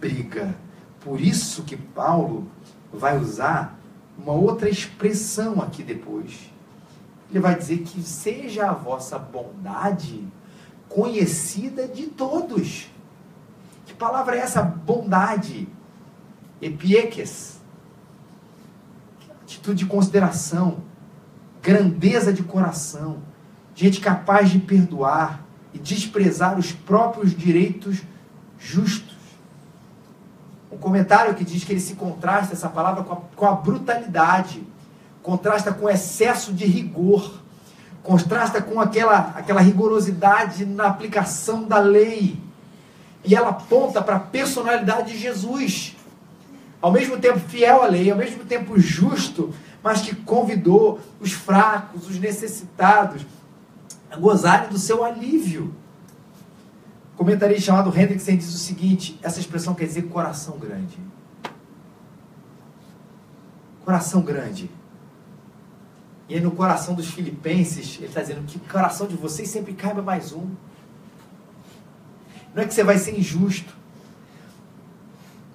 briga 0.00 0.54
por 1.00 1.20
isso 1.20 1.62
que 1.64 1.76
Paulo 1.76 2.46
vai 2.92 3.18
usar 3.18 3.78
uma 4.16 4.32
outra 4.32 4.68
expressão 4.68 5.60
aqui 5.60 5.82
depois. 5.82 6.50
Ele 7.30 7.40
vai 7.40 7.56
dizer 7.56 7.78
que 7.78 8.02
seja 8.02 8.70
a 8.70 8.72
vossa 8.72 9.18
bondade 9.18 10.26
conhecida 10.88 11.86
de 11.86 12.06
todos. 12.06 12.90
Que 13.86 13.94
palavra 13.94 14.36
é 14.36 14.40
essa? 14.40 14.62
Bondade. 14.62 15.68
Epieques. 16.60 17.58
Atitude 19.42 19.84
de 19.84 19.86
consideração. 19.86 20.78
Grandeza 21.62 22.32
de 22.32 22.42
coração. 22.42 23.18
Gente 23.74 24.00
capaz 24.00 24.50
de 24.50 24.58
perdoar 24.58 25.44
e 25.72 25.78
desprezar 25.78 26.58
os 26.58 26.72
próprios 26.72 27.36
direitos 27.36 28.02
justos 28.58 29.18
um 30.70 30.76
comentário 30.76 31.34
que 31.34 31.44
diz 31.44 31.64
que 31.64 31.72
ele 31.72 31.80
se 31.80 31.94
contrasta 31.94 32.54
essa 32.54 32.68
palavra 32.68 33.02
com 33.02 33.12
a, 33.12 33.16
com 33.34 33.46
a 33.46 33.52
brutalidade, 33.52 34.62
contrasta 35.22 35.72
com 35.72 35.88
excesso 35.88 36.52
de 36.52 36.66
rigor, 36.66 37.42
contrasta 38.02 38.60
com 38.62 38.80
aquela, 38.80 39.32
aquela 39.36 39.60
rigorosidade 39.60 40.64
na 40.64 40.86
aplicação 40.86 41.64
da 41.64 41.78
lei. 41.78 42.40
E 43.24 43.34
ela 43.34 43.50
aponta 43.50 44.00
para 44.00 44.16
a 44.16 44.20
personalidade 44.20 45.12
de 45.12 45.18
Jesus. 45.18 45.96
Ao 46.80 46.92
mesmo 46.92 47.18
tempo 47.18 47.38
fiel 47.38 47.82
à 47.82 47.86
lei, 47.86 48.10
ao 48.10 48.16
mesmo 48.16 48.44
tempo 48.44 48.78
justo, 48.78 49.52
mas 49.82 50.00
que 50.00 50.14
convidou 50.14 51.00
os 51.20 51.32
fracos, 51.32 52.08
os 52.08 52.18
necessitados 52.18 53.26
a 54.10 54.16
gozarem 54.16 54.68
do 54.68 54.78
seu 54.78 55.04
alívio. 55.04 55.74
O 57.14 57.18
comentarista 57.18 57.66
chamado 57.66 57.90
Hendrickson 57.90 58.36
diz 58.36 58.54
o 58.54 58.58
seguinte: 58.58 59.18
essa 59.22 59.40
expressão 59.40 59.74
quer 59.74 59.86
dizer 59.86 60.02
coração 60.02 60.56
grande. 60.58 60.98
Coração 63.84 64.22
grande. 64.22 64.70
E 66.28 66.34
aí 66.34 66.40
no 66.40 66.50
coração 66.50 66.94
dos 66.94 67.08
filipenses, 67.08 67.96
ele 67.96 68.06
está 68.06 68.20
dizendo 68.20 68.42
que 68.46 68.58
o 68.58 68.60
coração 68.60 69.06
de 69.06 69.16
vocês 69.16 69.48
sempre 69.48 69.72
caiba 69.72 70.02
mais 70.02 70.32
um. 70.32 70.46
Não 72.54 72.62
é 72.62 72.66
que 72.66 72.74
você 72.74 72.84
vai 72.84 72.98
ser 72.98 73.18
injusto. 73.18 73.78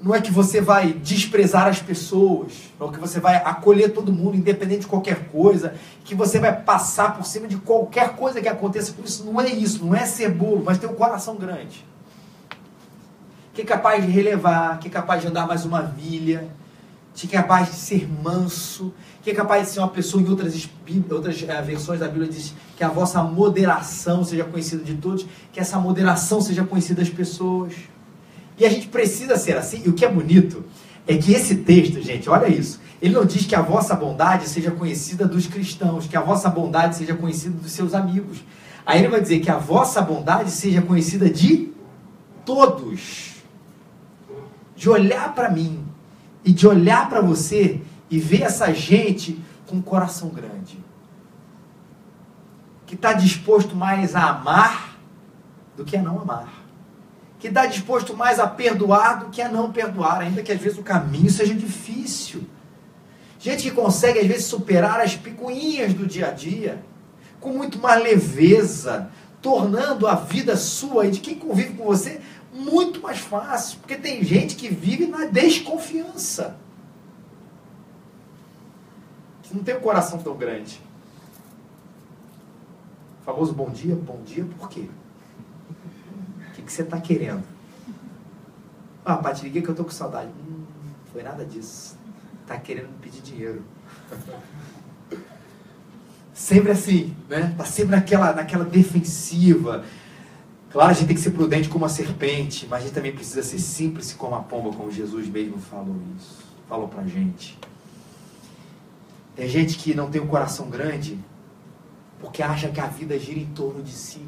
Não 0.01 0.13
é 0.13 0.19
que 0.19 0.31
você 0.31 0.59
vai 0.59 0.91
desprezar 0.91 1.67
as 1.67 1.79
pessoas. 1.79 2.53
Não 2.79 2.89
é 2.89 2.91
que 2.91 2.99
você 2.99 3.19
vai 3.19 3.35
acolher 3.35 3.93
todo 3.93 4.11
mundo, 4.11 4.35
independente 4.35 4.81
de 4.81 4.87
qualquer 4.87 5.27
coisa. 5.29 5.75
Que 6.03 6.15
você 6.15 6.39
vai 6.39 6.59
passar 6.59 7.15
por 7.15 7.25
cima 7.25 7.47
de 7.47 7.57
qualquer 7.57 8.15
coisa 8.15 8.41
que 8.41 8.49
aconteça. 8.49 8.93
Por 8.93 9.05
isso, 9.05 9.23
não 9.23 9.39
é 9.39 9.49
isso. 9.49 9.85
Não 9.85 9.95
é 9.95 10.05
ser 10.05 10.29
bobo, 10.29 10.63
mas 10.65 10.79
ter 10.79 10.87
um 10.87 10.95
coração 10.95 11.35
grande. 11.35 11.85
Que 13.53 13.61
é 13.61 13.65
capaz 13.65 14.03
de 14.03 14.11
relevar, 14.11 14.79
que 14.79 14.87
é 14.87 14.91
capaz 14.91 15.21
de 15.21 15.27
andar 15.27 15.47
mais 15.47 15.63
uma 15.63 15.83
milha, 15.83 16.49
que 17.13 17.27
é 17.27 17.41
capaz 17.41 17.69
de 17.69 17.75
ser 17.75 18.09
manso, 18.23 18.93
que 19.21 19.29
é 19.29 19.33
capaz 19.33 19.67
de 19.67 19.73
ser 19.73 19.79
uma 19.79 19.89
pessoa, 19.89 20.21
em 20.21 20.27
outras, 20.27 20.69
outras 21.11 21.41
uh, 21.41 21.63
versões 21.63 21.99
da 21.99 22.07
Bíblia 22.07 22.29
diz 22.29 22.53
que 22.75 22.83
a 22.83 22.89
vossa 22.89 23.21
moderação 23.21 24.23
seja 24.23 24.43
conhecida 24.43 24.83
de 24.83 24.95
todos, 24.95 25.25
que 25.51 25.59
essa 25.59 25.79
moderação 25.79 26.41
seja 26.41 26.63
conhecida 26.63 27.01
das 27.01 27.09
pessoas. 27.09 27.73
E 28.57 28.65
a 28.65 28.69
gente 28.69 28.87
precisa 28.87 29.37
ser 29.37 29.57
assim. 29.57 29.83
E 29.85 29.89
o 29.89 29.93
que 29.93 30.03
é 30.03 30.09
bonito 30.09 30.63
é 31.07 31.15
que 31.15 31.33
esse 31.33 31.57
texto, 31.57 32.01
gente, 32.01 32.29
olha 32.29 32.47
isso. 32.47 32.81
Ele 33.01 33.13
não 33.13 33.25
diz 33.25 33.45
que 33.45 33.55
a 33.55 33.61
vossa 33.61 33.95
bondade 33.95 34.47
seja 34.47 34.71
conhecida 34.71 35.27
dos 35.27 35.45
cristãos, 35.45 36.07
que 36.07 36.17
a 36.17 36.21
vossa 36.21 36.49
bondade 36.49 36.95
seja 36.95 37.13
conhecida 37.13 37.55
dos 37.57 37.71
seus 37.71 37.93
amigos. 37.93 38.43
Aí 38.85 38.99
ele 38.99 39.07
vai 39.07 39.21
dizer 39.21 39.39
que 39.39 39.51
a 39.51 39.57
vossa 39.57 40.01
bondade 40.01 40.49
seja 40.49 40.81
conhecida 40.81 41.29
de 41.29 41.71
todos. 42.45 43.33
De 44.75 44.89
olhar 44.89 45.33
para 45.35 45.51
mim 45.51 45.82
e 46.43 46.51
de 46.51 46.67
olhar 46.67 47.09
para 47.09 47.21
você 47.21 47.81
e 48.09 48.19
ver 48.19 48.43
essa 48.43 48.73
gente 48.73 49.39
com 49.67 49.77
um 49.77 49.81
coração 49.81 50.29
grande. 50.29 50.77
Que 52.85 52.95
está 52.95 53.13
disposto 53.13 53.75
mais 53.75 54.15
a 54.15 54.29
amar 54.29 54.97
do 55.75 55.83
que 55.83 55.97
a 55.97 56.01
não 56.01 56.19
amar 56.19 56.63
que 57.43 57.49
está 57.49 57.65
disposto 57.65 58.15
mais 58.15 58.39
a 58.39 58.47
perdoar 58.47 59.19
do 59.19 59.25
que 59.29 59.41
a 59.41 59.49
não 59.49 59.69
perdoar, 59.69 60.21
ainda 60.21 60.41
que 60.41 60.49
às 60.49 60.61
vezes 60.61 60.77
o 60.77 60.81
caminho 60.81 61.29
seja 61.29 61.53
difícil. 61.53 62.43
Gente 63.37 63.63
que 63.63 63.71
consegue 63.71 64.19
às 64.19 64.25
vezes 64.25 64.45
superar 64.45 65.01
as 65.01 65.17
picuinhas 65.17 65.93
do 65.93 66.07
dia 66.07 66.29
a 66.29 66.31
dia 66.31 66.81
com 67.41 67.49
muito 67.49 67.77
mais 67.79 68.01
leveza, 68.01 69.09
tornando 69.41 70.07
a 70.07 70.15
vida 70.15 70.55
sua 70.55 71.07
e 71.07 71.11
de 71.11 71.19
quem 71.19 71.35
convive 71.35 71.73
com 71.73 71.83
você 71.83 72.21
muito 72.53 73.01
mais 73.01 73.19
fácil, 73.19 73.79
porque 73.79 73.95
tem 73.95 74.23
gente 74.23 74.55
que 74.55 74.69
vive 74.69 75.07
na 75.07 75.25
desconfiança. 75.25 76.55
Que 79.41 79.55
não 79.55 79.63
tem 79.63 79.75
um 79.75 79.81
coração 79.81 80.19
tão 80.19 80.37
grande. 80.37 80.79
O 83.21 83.25
famoso 83.25 83.53
bom 83.53 83.69
dia, 83.69 83.95
bom 83.95 84.21
dia, 84.23 84.45
por 84.57 84.69
quê? 84.69 84.87
que 86.63 86.71
você 86.71 86.81
está 86.81 86.99
querendo? 86.99 87.43
Ah, 89.05 89.17
pai, 89.17 89.33
te 89.33 89.43
liguei 89.43 89.61
que 89.61 89.69
eu 89.69 89.75
tô 89.75 89.83
com 89.83 89.91
saudade. 89.91 90.29
Hum, 90.29 90.63
foi 91.11 91.23
nada 91.23 91.45
disso. 91.45 91.97
Tá 92.47 92.57
querendo 92.57 92.89
me 92.89 92.97
pedir 93.01 93.21
dinheiro. 93.21 93.63
sempre 96.33 96.71
assim, 96.71 97.15
né? 97.29 97.53
Tá 97.57 97.65
sempre 97.65 97.95
naquela, 97.95 98.33
naquela 98.33 98.65
defensiva. 98.65 99.83
Claro, 100.73 100.89
a 100.89 100.93
gente 100.93 101.07
tem 101.07 101.15
que 101.15 101.21
ser 101.21 101.31
prudente 101.31 101.69
como 101.69 101.85
a 101.85 101.89
serpente, 101.89 102.67
mas 102.67 102.79
a 102.79 102.85
gente 102.85 102.93
também 102.93 103.13
precisa 103.13 103.41
ser 103.41 103.59
simples 103.59 104.11
como 104.11 104.35
a 104.35 104.39
pomba, 104.39 104.75
como 104.75 104.91
Jesus 104.91 105.29
mesmo 105.29 105.57
falou 105.59 105.95
isso. 106.17 106.43
Falou 106.67 106.89
pra 106.89 107.03
gente. 107.03 107.57
Tem 109.35 109.47
gente 109.47 109.77
que 109.77 109.93
não 109.93 110.09
tem 110.09 110.19
um 110.19 110.27
coração 110.27 110.69
grande 110.69 111.17
porque 112.19 112.43
acha 112.43 112.69
que 112.69 112.81
a 112.81 112.87
vida 112.87 113.17
gira 113.17 113.39
em 113.39 113.45
torno 113.45 113.81
de 113.81 113.91
si 113.91 114.25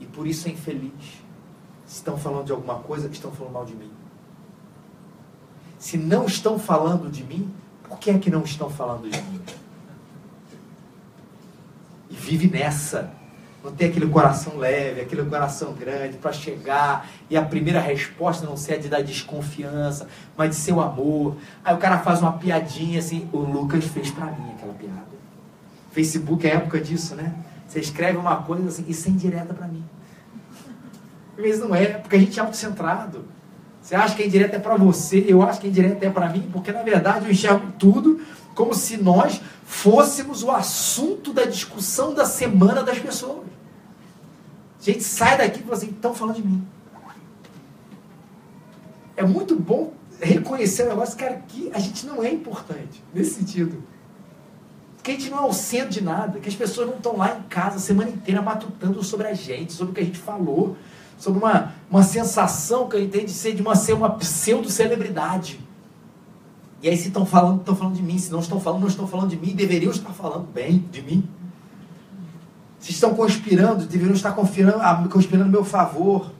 e 0.00 0.06
por 0.06 0.26
isso 0.26 0.48
é 0.48 0.50
infeliz 0.50 1.22
estão 1.96 2.16
falando 2.16 2.46
de 2.46 2.52
alguma 2.52 2.76
coisa, 2.76 3.08
estão 3.08 3.30
falando 3.30 3.52
mal 3.52 3.64
de 3.64 3.74
mim. 3.74 3.90
Se 5.78 5.96
não 5.96 6.26
estão 6.26 6.58
falando 6.58 7.10
de 7.10 7.24
mim, 7.24 7.52
por 7.82 7.98
que 7.98 8.10
é 8.10 8.18
que 8.18 8.30
não 8.30 8.42
estão 8.42 8.70
falando 8.70 9.10
de 9.10 9.20
mim? 9.20 9.40
E 12.10 12.14
vive 12.14 12.48
nessa. 12.48 13.12
Não 13.64 13.70
tem 13.70 13.88
aquele 13.88 14.08
coração 14.08 14.56
leve, 14.56 15.02
aquele 15.02 15.24
coração 15.24 15.72
grande 15.72 16.16
para 16.16 16.32
chegar 16.32 17.08
e 17.30 17.36
a 17.36 17.42
primeira 17.42 17.80
resposta 17.80 18.44
não 18.44 18.56
ser 18.56 18.74
a 18.74 18.76
de 18.76 18.88
dar 18.88 19.02
desconfiança, 19.02 20.08
mas 20.36 20.50
de 20.50 20.56
ser 20.56 20.72
o 20.72 20.80
amor. 20.80 21.36
Aí 21.64 21.72
o 21.72 21.78
cara 21.78 21.98
faz 21.98 22.20
uma 22.20 22.32
piadinha 22.32 22.98
assim, 22.98 23.28
o 23.32 23.38
Lucas 23.38 23.84
fez 23.84 24.10
para 24.10 24.26
mim 24.26 24.52
aquela 24.56 24.74
piada. 24.74 25.12
Facebook 25.92 26.44
é 26.46 26.54
época 26.54 26.80
disso, 26.80 27.14
né? 27.14 27.34
Você 27.68 27.78
escreve 27.78 28.18
uma 28.18 28.36
coisa 28.36 28.66
assim, 28.66 28.84
isso 28.88 29.08
é 29.08 29.12
indireta 29.12 29.54
para 29.54 29.68
mim. 29.68 29.84
Às 31.36 31.42
vezes 31.42 31.60
não 31.60 31.74
é, 31.74 31.86
porque 31.86 32.16
a 32.16 32.18
gente 32.18 32.38
é 32.38 32.42
autocentrado. 32.42 33.24
Você 33.80 33.94
acha 33.94 34.14
que 34.14 34.22
a 34.22 34.26
indireta 34.26 34.56
é 34.56 34.58
para 34.58 34.76
você, 34.76 35.24
eu 35.26 35.42
acho 35.42 35.60
que 35.60 35.66
a 35.66 35.70
indireta 35.70 36.04
é 36.04 36.10
para 36.10 36.28
mim, 36.28 36.48
porque 36.52 36.72
na 36.72 36.82
verdade 36.82 37.26
eu 37.26 37.30
enxergo 37.30 37.66
tudo 37.78 38.20
como 38.54 38.74
se 38.74 38.96
nós 38.96 39.40
fôssemos 39.64 40.42
o 40.42 40.50
assunto 40.50 41.32
da 41.32 41.44
discussão 41.44 42.12
da 42.14 42.24
semana 42.24 42.82
das 42.82 42.98
pessoas. 42.98 43.46
A 44.80 44.84
gente 44.84 45.04
sai 45.04 45.38
daqui 45.38 45.60
e 45.60 45.62
fala 45.62 45.76
assim, 45.76 45.90
estão 45.90 46.14
falando 46.14 46.36
de 46.36 46.46
mim. 46.46 46.66
É 49.16 49.24
muito 49.24 49.54
bom 49.54 49.92
reconhecer 50.20 50.84
o 50.84 50.88
negócio, 50.88 51.16
cara, 51.16 51.42
que 51.48 51.70
a 51.72 51.78
gente 51.78 52.06
não 52.06 52.22
é 52.22 52.30
importante 52.30 53.02
nesse 53.14 53.34
sentido. 53.34 53.82
Que 55.02 55.12
a 55.12 55.14
gente 55.14 55.30
não 55.30 55.38
é 55.38 55.46
o 55.46 55.52
centro 55.52 55.90
de 55.90 56.00
nada, 56.00 56.38
que 56.38 56.48
as 56.48 56.54
pessoas 56.54 56.88
não 56.88 56.96
estão 56.96 57.16
lá 57.16 57.36
em 57.36 57.42
casa 57.42 57.76
a 57.76 57.80
semana 57.80 58.10
inteira 58.10 58.40
matutando 58.40 59.02
sobre 59.02 59.26
a 59.26 59.34
gente, 59.34 59.72
sobre 59.72 59.92
o 59.92 59.94
que 59.94 60.00
a 60.00 60.04
gente 60.04 60.18
falou, 60.18 60.76
sobre 61.18 61.40
uma, 61.40 61.72
uma 61.90 62.02
sensação 62.02 62.88
que 62.88 62.96
eu 62.96 63.02
entendo 63.02 63.26
de 63.26 63.32
ser 63.32 63.54
de 63.54 63.62
uma, 63.62 63.74
ser 63.74 63.92
uma 63.92 64.10
pseudo-celebridade. 64.10 65.60
E 66.82 66.88
aí 66.88 66.96
se 66.96 67.08
estão 67.08 67.24
falando, 67.24 67.60
estão 67.60 67.76
falando 67.76 67.94
de 67.94 68.02
mim. 68.02 68.18
Se 68.18 68.30
não 68.32 68.40
estão 68.40 68.60
falando, 68.60 68.80
não 68.80 68.88
estão 68.88 69.06
falando 69.06 69.30
de 69.30 69.36
mim. 69.36 69.54
Deveriam 69.54 69.92
estar 69.92 70.10
falando 70.10 70.46
bem 70.52 70.84
de 70.90 71.00
mim. 71.00 71.28
Se 72.78 72.90
estão 72.90 73.14
conspirando, 73.14 73.86
deveriam 73.86 74.14
estar 74.14 74.32
conspirando, 74.32 74.78
ah, 74.80 75.08
conspirando 75.10 75.48
meu 75.48 75.64
favor. 75.64 76.32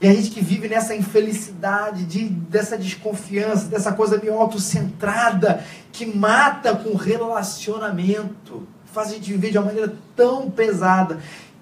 E 0.00 0.06
a 0.06 0.14
gente 0.14 0.30
que 0.30 0.42
vive 0.42 0.68
nessa 0.68 0.94
infelicidade, 0.94 2.04
de, 2.04 2.24
dessa 2.24 2.76
desconfiança, 2.76 3.66
dessa 3.68 3.92
coisa 3.92 4.18
meio 4.18 4.34
autocentrada, 4.34 5.64
que 5.92 6.06
mata 6.06 6.74
com 6.76 6.94
relacionamento, 6.96 8.66
faz 8.86 9.08
a 9.08 9.14
gente 9.14 9.32
viver 9.32 9.50
de 9.50 9.58
uma 9.58 9.66
maneira 9.66 9.94
tão 10.14 10.50
pesada, 10.50 11.18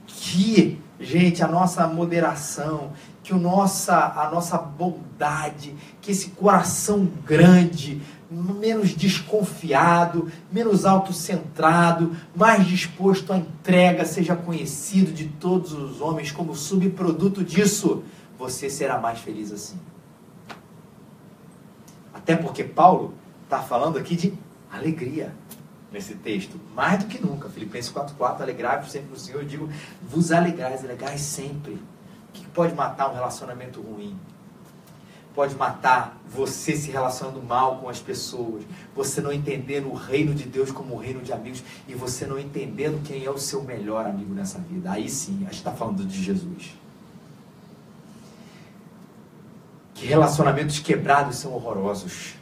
que 0.07 0.79
Gente, 1.01 1.45
a 1.45 1.47
nossa 1.47 1.87
moderação, 1.87 2.91
que 3.29 3.35
o 3.35 3.39
nossa, 3.39 3.95
a 3.95 4.31
nossa 4.31 4.57
bondade, 4.57 5.77
que 6.01 6.13
esse 6.13 6.31
coração 6.31 7.05
grande, 7.27 8.01
menos 8.31 8.95
desconfiado, 8.95 10.33
menos 10.51 10.87
autocentrado, 10.87 12.17
mais 12.35 12.67
disposto 12.67 13.31
à 13.31 13.37
entrega, 13.37 14.07
seja 14.07 14.35
conhecido 14.35 15.13
de 15.13 15.27
todos 15.27 15.75
os 15.75 16.01
homens 16.01 16.33
como 16.33 16.57
subproduto 16.57 17.45
disso, 17.45 18.03
você 18.39 18.71
será 18.71 18.99
mais 18.99 19.19
feliz 19.19 19.53
assim. 19.53 19.79
Até 22.15 22.35
porque 22.35 22.65
Paulo 22.65 23.13
está 23.45 23.59
falando 23.59 23.99
aqui 23.99 24.17
de 24.17 24.33
alegria 24.73 25.35
nesse 25.93 26.15
texto, 26.15 26.59
mais 26.75 27.05
do 27.05 27.11
que 27.11 27.23
nunca. 27.23 27.51
Filipenses 27.51 27.93
4,4, 27.93 28.41
alegrai-vos 28.41 28.91
sempre 28.91 29.11
no 29.11 29.19
Senhor. 29.19 29.43
Eu 29.43 29.47
digo, 29.47 29.69
vos 30.01 30.33
alegrais, 30.33 30.83
alegrais 30.83 31.21
sempre. 31.21 31.79
Pode 32.59 32.75
matar 32.75 33.09
um 33.09 33.15
relacionamento 33.15 33.81
ruim? 33.81 34.19
Pode 35.33 35.55
matar 35.55 36.21
você 36.29 36.75
se 36.75 36.91
relacionando 36.91 37.41
mal 37.41 37.77
com 37.77 37.89
as 37.89 38.01
pessoas, 38.01 38.65
você 38.97 39.21
não 39.21 39.33
entendendo 39.33 39.89
o 39.89 39.95
reino 39.95 40.35
de 40.35 40.43
Deus 40.43 40.73
como 40.73 40.97
o 40.97 40.99
reino 40.99 41.23
de 41.23 41.33
amigos 41.33 41.63
e 41.87 41.95
você 41.95 42.27
não 42.27 42.37
entendendo 42.37 43.01
quem 43.05 43.25
é 43.25 43.31
o 43.31 43.39
seu 43.39 43.63
melhor 43.63 44.07
amigo 44.07 44.35
nessa 44.35 44.59
vida. 44.59 44.91
Aí 44.91 45.09
sim, 45.09 45.37
a 45.43 45.45
gente 45.45 45.59
está 45.59 45.71
falando 45.71 46.05
de 46.05 46.21
Jesus. 46.21 46.75
Que 49.95 50.05
relacionamentos 50.07 50.81
quebrados 50.81 51.37
são 51.37 51.53
horrorosos. 51.53 52.35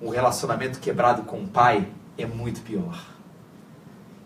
Um 0.00 0.08
relacionamento 0.08 0.80
quebrado 0.80 1.22
com 1.22 1.40
o 1.40 1.46
pai 1.46 1.88
é 2.18 2.26
muito 2.26 2.62
pior. 2.62 3.00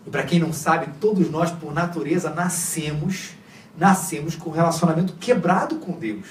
E 0.07 0.09
para 0.09 0.22
quem 0.22 0.38
não 0.38 0.55
sabe, 0.55 0.94
todos 0.99 1.31
nós, 1.31 1.51
por 1.51 1.75
natureza, 1.75 2.31
nascemos, 2.31 3.36
nascemos 3.76 4.34
com 4.34 4.50
um 4.50 4.52
relacionamento 4.52 5.14
quebrado 5.14 5.76
com 5.76 5.92
Deus. 5.92 6.26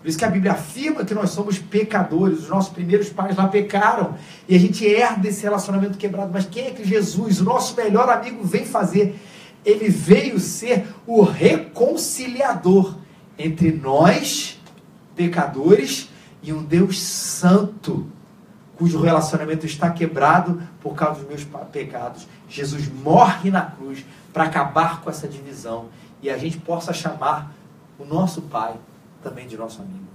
Por 0.00 0.08
isso 0.08 0.18
que 0.18 0.24
a 0.24 0.30
Bíblia 0.30 0.52
afirma 0.52 1.04
que 1.04 1.12
nós 1.12 1.30
somos 1.30 1.58
pecadores, 1.58 2.40
os 2.40 2.48
nossos 2.48 2.72
primeiros 2.72 3.08
pais 3.08 3.36
lá 3.36 3.48
pecaram, 3.48 4.14
e 4.48 4.54
a 4.54 4.58
gente 4.58 4.86
herda 4.86 5.26
esse 5.28 5.42
relacionamento 5.42 5.98
quebrado. 5.98 6.30
Mas 6.32 6.46
quem 6.46 6.68
é 6.68 6.70
que 6.70 6.84
Jesus, 6.84 7.40
o 7.40 7.44
nosso 7.44 7.74
melhor 7.76 8.08
amigo, 8.08 8.44
vem 8.44 8.64
fazer? 8.64 9.18
Ele 9.64 9.88
veio 9.88 10.38
ser 10.38 10.86
o 11.04 11.22
reconciliador 11.22 12.94
entre 13.36 13.72
nós, 13.72 14.60
pecadores, 15.16 16.08
e 16.42 16.52
um 16.52 16.62
Deus 16.62 17.02
santo, 17.02 18.06
cujo 18.76 19.00
relacionamento 19.00 19.66
está 19.66 19.90
quebrado 19.90 20.62
por 20.80 20.94
causa 20.94 21.20
dos 21.20 21.28
meus 21.28 21.46
pecados. 21.72 22.28
Jesus 22.48 22.88
morre 22.88 23.50
na 23.50 23.62
cruz 23.62 24.04
para 24.32 24.44
acabar 24.44 25.00
com 25.00 25.10
essa 25.10 25.26
divisão 25.26 25.86
e 26.22 26.30
a 26.30 26.36
gente 26.36 26.58
possa 26.58 26.92
chamar 26.92 27.52
o 27.98 28.04
nosso 28.04 28.42
Pai 28.42 28.74
também 29.22 29.46
de 29.46 29.56
nosso 29.56 29.82
amigo. 29.82 30.06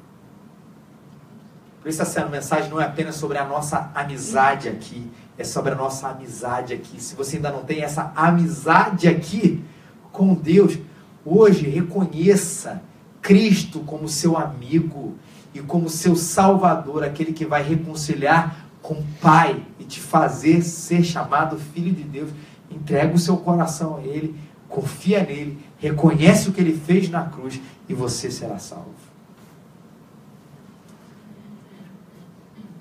Por 1.82 1.89
isso 1.89 2.02
essa 2.02 2.26
mensagem 2.26 2.70
não 2.70 2.80
é 2.80 2.86
apenas 2.86 3.16
sobre 3.16 3.38
a 3.38 3.46
nossa 3.46 3.92
amizade 3.94 4.70
aqui, 4.70 5.12
é 5.38 5.44
sobre 5.44 5.74
a 5.74 5.76
nossa 5.76 6.08
amizade 6.08 6.74
aqui. 6.74 7.02
Se 7.02 7.13
você 7.13 7.36
ainda 7.36 7.52
não 7.52 7.63
tem 7.63 7.82
essa 7.82 8.13
amizade 8.16 9.08
aqui 9.08 9.63
com 10.12 10.34
Deus, 10.34 10.78
hoje 11.26 11.68
reconheça 11.68 12.82
Cristo 13.22 13.82
como 13.82 14.08
seu 14.08 14.38
amigo 14.38 15.16
e 15.54 15.60
como 15.60 15.89
seu 15.89 16.16
Salvador, 16.16 17.04
aquele 17.04 17.34
que 17.34 17.46
vai 17.46 17.62
reconciliar 17.62 18.66
com 18.82 18.96
o 18.96 19.06
Pai 19.22 19.62
e 19.78 19.84
te 19.84 20.00
fazer 20.00 20.62
ser 20.62 21.04
chamado 21.04 21.58
filho 21.58 21.94
de 21.94 22.04
Deus. 22.04 22.30
Entrega 22.72 23.13
o 23.13 23.20
seu 23.20 23.38
coração 23.38 23.98
a 23.98 24.02
Ele, 24.02 24.39
confia 24.74 25.24
nele, 25.24 25.64
reconhece 25.78 26.50
o 26.50 26.52
que 26.52 26.60
Ele 26.60 26.76
fez 26.76 27.08
na 27.08 27.24
cruz 27.26 27.62
e 27.88 27.94
você 27.94 28.32
será 28.32 28.58
salvo. 28.58 28.90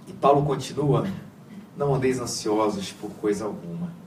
E 0.09 0.13
Paulo 0.15 0.45
continua: 0.45 1.07
Não 1.77 1.95
andeis 1.95 2.19
ansiosos 2.19 2.93
por 2.93 3.11
coisa 3.11 3.45
alguma 3.45 4.02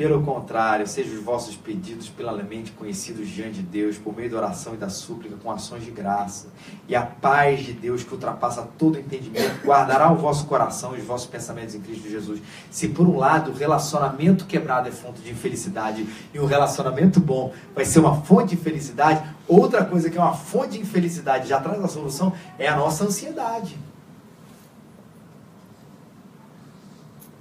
pelo 0.00 0.22
contrário, 0.22 0.86
sejam 0.86 1.12
os 1.12 1.22
vossos 1.22 1.54
pedidos 1.56 2.08
plenamente 2.08 2.72
conhecidos 2.72 3.28
diante 3.28 3.56
de 3.56 3.62
Deus, 3.64 3.98
por 3.98 4.16
meio 4.16 4.30
da 4.30 4.38
oração 4.38 4.72
e 4.72 4.78
da 4.78 4.88
súplica, 4.88 5.36
com 5.36 5.50
ações 5.50 5.84
de 5.84 5.90
graça. 5.90 6.48
E 6.88 6.96
a 6.96 7.02
paz 7.02 7.60
de 7.60 7.74
Deus, 7.74 8.02
que 8.02 8.14
ultrapassa 8.14 8.66
todo 8.78 8.98
entendimento, 8.98 9.62
guardará 9.62 10.10
o 10.10 10.16
vosso 10.16 10.46
coração 10.46 10.96
e 10.96 11.00
os 11.00 11.04
vossos 11.04 11.26
pensamentos 11.26 11.74
em 11.74 11.82
Cristo 11.82 12.08
Jesus. 12.08 12.40
Se 12.70 12.88
por 12.88 13.06
um 13.06 13.18
lado 13.18 13.50
o 13.50 13.54
relacionamento 13.54 14.46
quebrado 14.46 14.88
é 14.88 14.90
fonte 14.90 15.20
de 15.20 15.32
infelicidade 15.32 16.08
e 16.32 16.40
um 16.40 16.46
relacionamento 16.46 17.20
bom 17.20 17.52
vai 17.74 17.84
ser 17.84 17.98
uma 17.98 18.22
fonte 18.22 18.56
de 18.56 18.62
felicidade, 18.62 19.22
outra 19.46 19.84
coisa 19.84 20.08
que 20.08 20.16
é 20.16 20.20
uma 20.22 20.34
fonte 20.34 20.78
de 20.78 20.80
infelicidade 20.80 21.46
já 21.46 21.60
traz 21.60 21.84
a 21.84 21.88
solução 21.88 22.32
é 22.58 22.66
a 22.66 22.74
nossa 22.74 23.04
ansiedade. 23.04 23.76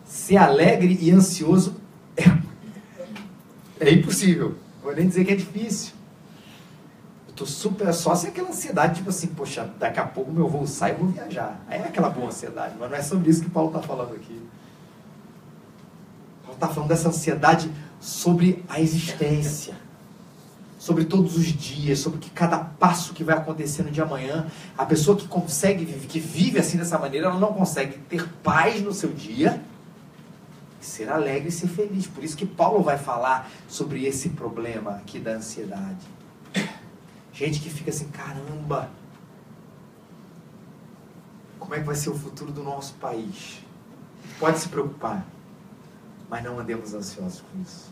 Ser 0.04 0.36
alegre 0.36 0.98
e 1.00 1.10
ansioso 1.10 1.80
é 2.18 2.49
é 3.80 3.92
impossível. 3.92 4.56
Vou 4.84 4.94
nem 4.96 5.08
dizer 5.08 5.26
que 5.26 5.32
é 5.32 5.36
difícil. 5.36 5.94
Eu 7.28 7.34
tô 7.34 7.46
super. 7.46 7.94
Só 7.94 8.16
se 8.16 8.28
aquela 8.28 8.50
ansiedade, 8.50 8.96
tipo 8.96 9.10
assim, 9.10 9.28
poxa, 9.28 9.70
daqui 9.80 10.00
a 10.00 10.06
pouco 10.06 10.32
meu 10.32 10.48
voo 10.48 10.68
sai 10.68 10.92
e 10.92 10.96
vou 10.96 11.08
viajar. 11.08 11.60
Aí 11.68 11.80
é 11.80 11.86
aquela 11.86 12.10
boa 12.10 12.28
ansiedade, 12.28 12.76
mas 12.80 12.90
não 12.90 12.98
é 12.98 13.02
sobre 13.02 13.30
isso 13.30 13.44
que 13.44 13.50
Paulo 13.50 13.70
está 13.70 13.82
falando 13.82 14.14
aqui. 14.14 14.42
Paulo 16.44 16.56
está 16.56 16.68
falando 16.68 16.90
dessa 16.90 17.10
ansiedade 17.10 17.72
sobre 18.00 18.64
a 18.70 18.80
existência, 18.80 19.76
sobre 20.78 21.06
todos 21.06 21.38
os 21.38 21.46
dias, 21.46 22.00
sobre 22.00 22.20
que 22.20 22.30
cada 22.30 22.58
passo 22.58 23.14
que 23.14 23.24
vai 23.24 23.36
acontecer 23.36 23.84
no 23.84 23.92
dia 23.92 24.04
amanhã, 24.04 24.48
a 24.78 24.86
pessoa 24.86 25.18
que 25.18 25.28
consegue, 25.28 25.86
que 25.86 26.20
vive 26.20 26.60
assim 26.60 26.78
dessa 26.78 26.98
maneira, 26.98 27.28
ela 27.28 27.40
não 27.40 27.54
consegue 27.54 27.98
ter 28.10 28.28
paz 28.42 28.82
no 28.82 28.94
seu 28.94 29.12
dia 29.12 29.62
ser 30.86 31.10
alegre 31.10 31.50
e 31.50 31.52
ser 31.52 31.68
feliz. 31.68 32.08
Por 32.08 32.24
isso 32.24 32.38
que 32.38 32.46
Paulo 32.46 32.82
vai 32.82 32.98
falar 32.98 33.50
sobre 33.68 34.06
esse 34.06 34.30
problema 34.30 34.92
aqui 34.92 35.20
da 35.20 35.32
ansiedade. 35.32 36.08
Gente 37.34 37.60
que 37.60 37.70
fica 37.70 37.90
assim, 37.90 38.10
caramba, 38.10 38.90
como 41.58 41.76
é 41.76 41.80
que 41.80 41.86
vai 41.86 41.96
ser 41.96 42.10
o 42.10 42.16
futuro 42.16 42.52
do 42.52 42.64
nosso 42.64 42.96
país? 42.96 43.64
Pode 44.40 44.60
se 44.60 44.68
preocupar, 44.70 45.26
mas 46.30 46.44
não 46.44 46.60
andemos 46.60 46.94
ansiosos 46.94 47.42
com 47.42 47.62
isso. 47.62 47.92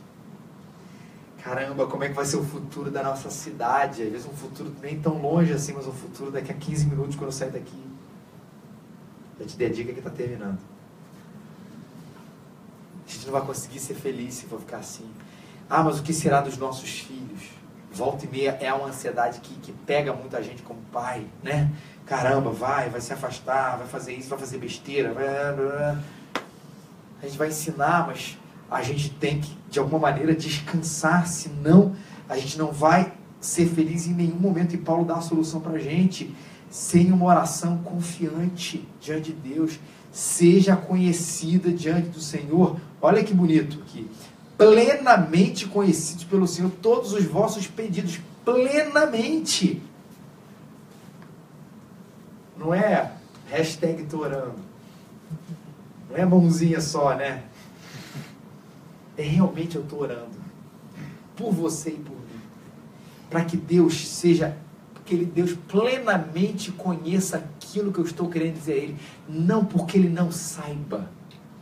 Caramba, 1.44 1.88
como 1.88 2.04
é 2.04 2.10
que 2.10 2.14
vai 2.14 2.26
ser 2.26 2.38
o 2.38 2.44
futuro 2.44 2.92
da 2.92 3.04
nossa 3.04 3.30
cidade? 3.30 4.04
Às 4.04 4.12
vezes 4.12 4.28
um 4.28 4.34
futuro 4.34 4.74
nem 4.82 5.00
tão 5.00 5.22
longe 5.22 5.54
assim, 5.54 5.74
mas 5.74 5.88
um 5.88 5.94
futuro 5.94 6.32
daqui 6.32 6.52
a 6.52 6.56
15 6.56 6.88
minutos 6.88 7.16
quando 7.16 7.28
eu 7.28 7.32
sair 7.32 7.52
daqui. 7.52 7.84
Já 9.40 9.46
te 9.46 9.56
dei 9.56 9.68
a 9.68 9.72
dica 9.72 9.94
que 9.94 10.00
está 10.00 10.10
terminando. 10.10 10.60
A 13.08 13.10
gente 13.10 13.26
não 13.26 13.32
vai 13.32 13.42
conseguir 13.42 13.80
ser 13.80 13.94
feliz 13.94 14.34
se 14.34 14.46
for 14.46 14.60
ficar 14.60 14.78
assim. 14.78 15.10
Ah, 15.70 15.82
mas 15.82 16.00
o 16.00 16.04
que 16.04 16.14
será 16.14 16.42
dos 16.42 16.58
nossos 16.58 17.00
filhos? 17.00 17.42
Volta 17.92 18.26
e 18.26 18.28
meia 18.28 18.58
é 18.60 18.72
uma 18.74 18.90
ansiedade 18.90 19.40
que, 19.40 19.56
que 19.56 19.72
pega 19.72 20.14
muita 20.14 20.44
gente 20.44 20.62
como 20.62 20.82
pai, 20.92 21.26
né? 21.42 21.72
Caramba, 22.06 22.52
vai, 22.52 22.90
vai 22.90 23.02
se 23.02 23.14
afastar, 23.14 23.78
vai 23.78 23.88
fazer 23.88 24.14
isso, 24.14 24.30
vai 24.30 24.38
fazer 24.38 24.58
besteira. 24.58 25.14
A 27.22 27.26
gente 27.26 27.38
vai 27.38 27.48
ensinar, 27.48 28.06
mas 28.06 28.38
a 28.70 28.84
gente 28.84 29.10
tem 29.12 29.40
que, 29.40 29.58
de 29.70 29.80
alguma 29.80 30.00
maneira, 30.00 30.36
descansar, 30.36 31.28
senão 31.28 31.96
a 32.28 32.38
gente 32.38 32.58
não 32.58 32.72
vai 32.72 33.14
ser 33.40 33.68
feliz 33.68 34.06
em 34.06 34.14
nenhum 34.14 34.38
momento. 34.38 34.76
E 34.76 34.78
Paulo 34.78 35.06
dá 35.06 35.16
a 35.16 35.22
solução 35.22 35.62
para 35.62 35.74
a 35.74 35.80
gente, 35.80 36.36
sem 36.70 37.12
uma 37.12 37.26
oração 37.26 37.78
confiante 37.80 38.88
diante 39.00 39.32
de 39.32 39.54
Deus, 39.54 39.80
seja 40.12 40.76
conhecida 40.76 41.72
diante 41.72 42.10
do 42.10 42.20
Senhor. 42.20 42.78
Olha 43.02 43.24
que 43.24 43.34
bonito 43.34 43.80
aqui. 43.82 44.10
Plenamente 44.58 45.68
conhecidos 45.68 46.24
pelo 46.24 46.48
Senhor 46.48 46.72
todos 46.82 47.14
os 47.14 47.26
vossos 47.26 47.68
pedidos. 47.68 48.20
Plenamente. 48.44 49.82
Não 52.58 52.74
é 52.74 53.12
hashtag 53.50 54.04
torando. 54.06 54.60
Não 56.10 56.18
é 56.18 56.26
mãozinha 56.26 56.82
só, 56.82 57.16
né? 57.16 57.44
É 59.16 59.24
realmente 59.24 59.76
eu 59.76 59.84
estou 59.84 60.02
orando. 60.02 60.38
Por 61.36 61.52
você 61.52 61.92
e 61.92 61.98
por 61.98 62.16
mim. 62.16 62.42
Para 63.30 63.46
que 63.46 63.58
Deus 63.58 64.08
seja 64.08 64.58
que 65.08 65.16
ele, 65.16 65.26
Deus 65.26 65.54
plenamente 65.68 66.72
conheça 66.72 67.38
aquilo 67.38 67.92
que 67.92 68.00
eu 68.00 68.04
estou 68.04 68.30
querendo 68.30 68.56
dizer 68.56 68.74
a 68.74 68.76
Ele, 68.76 68.98
não 69.28 69.64
porque 69.66 69.98
Ele 69.98 70.10
não 70.10 70.32
saiba, 70.32 71.10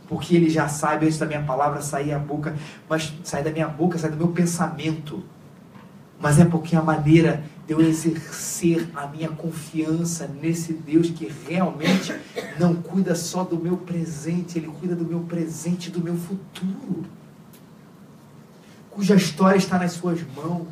porque 0.08 0.34
Ele 0.34 0.48
já 0.48 0.68
sabe 0.68 1.06
antes 1.06 1.18
da 1.18 1.26
minha 1.26 1.42
palavra 1.42 1.80
sair 1.80 2.12
a 2.12 2.18
boca, 2.18 2.54
mas 2.88 3.12
sai 3.24 3.42
da 3.42 3.50
minha 3.50 3.68
boca, 3.68 3.98
sai 3.98 4.10
do 4.10 4.16
meu 4.16 4.28
pensamento, 4.28 5.22
mas 6.20 6.38
é 6.38 6.44
porque 6.44 6.74
a 6.74 6.82
maneira 6.82 7.42
de 7.66 7.72
eu 7.72 7.80
exercer 7.80 8.88
a 8.94 9.06
minha 9.06 9.28
confiança 9.28 10.30
nesse 10.40 10.72
Deus 10.72 11.10
que 11.10 11.30
realmente 11.48 12.14
não 12.58 12.74
cuida 12.74 13.14
só 13.14 13.42
do 13.42 13.58
meu 13.58 13.76
presente, 13.76 14.58
Ele 14.58 14.68
cuida 14.68 14.94
do 14.94 15.04
meu 15.04 15.20
presente 15.20 15.90
do 15.90 16.00
meu 16.00 16.16
futuro, 16.16 17.04
cuja 18.90 19.14
história 19.14 19.58
está 19.58 19.78
nas 19.78 19.92
suas 19.92 20.20
mãos. 20.34 20.66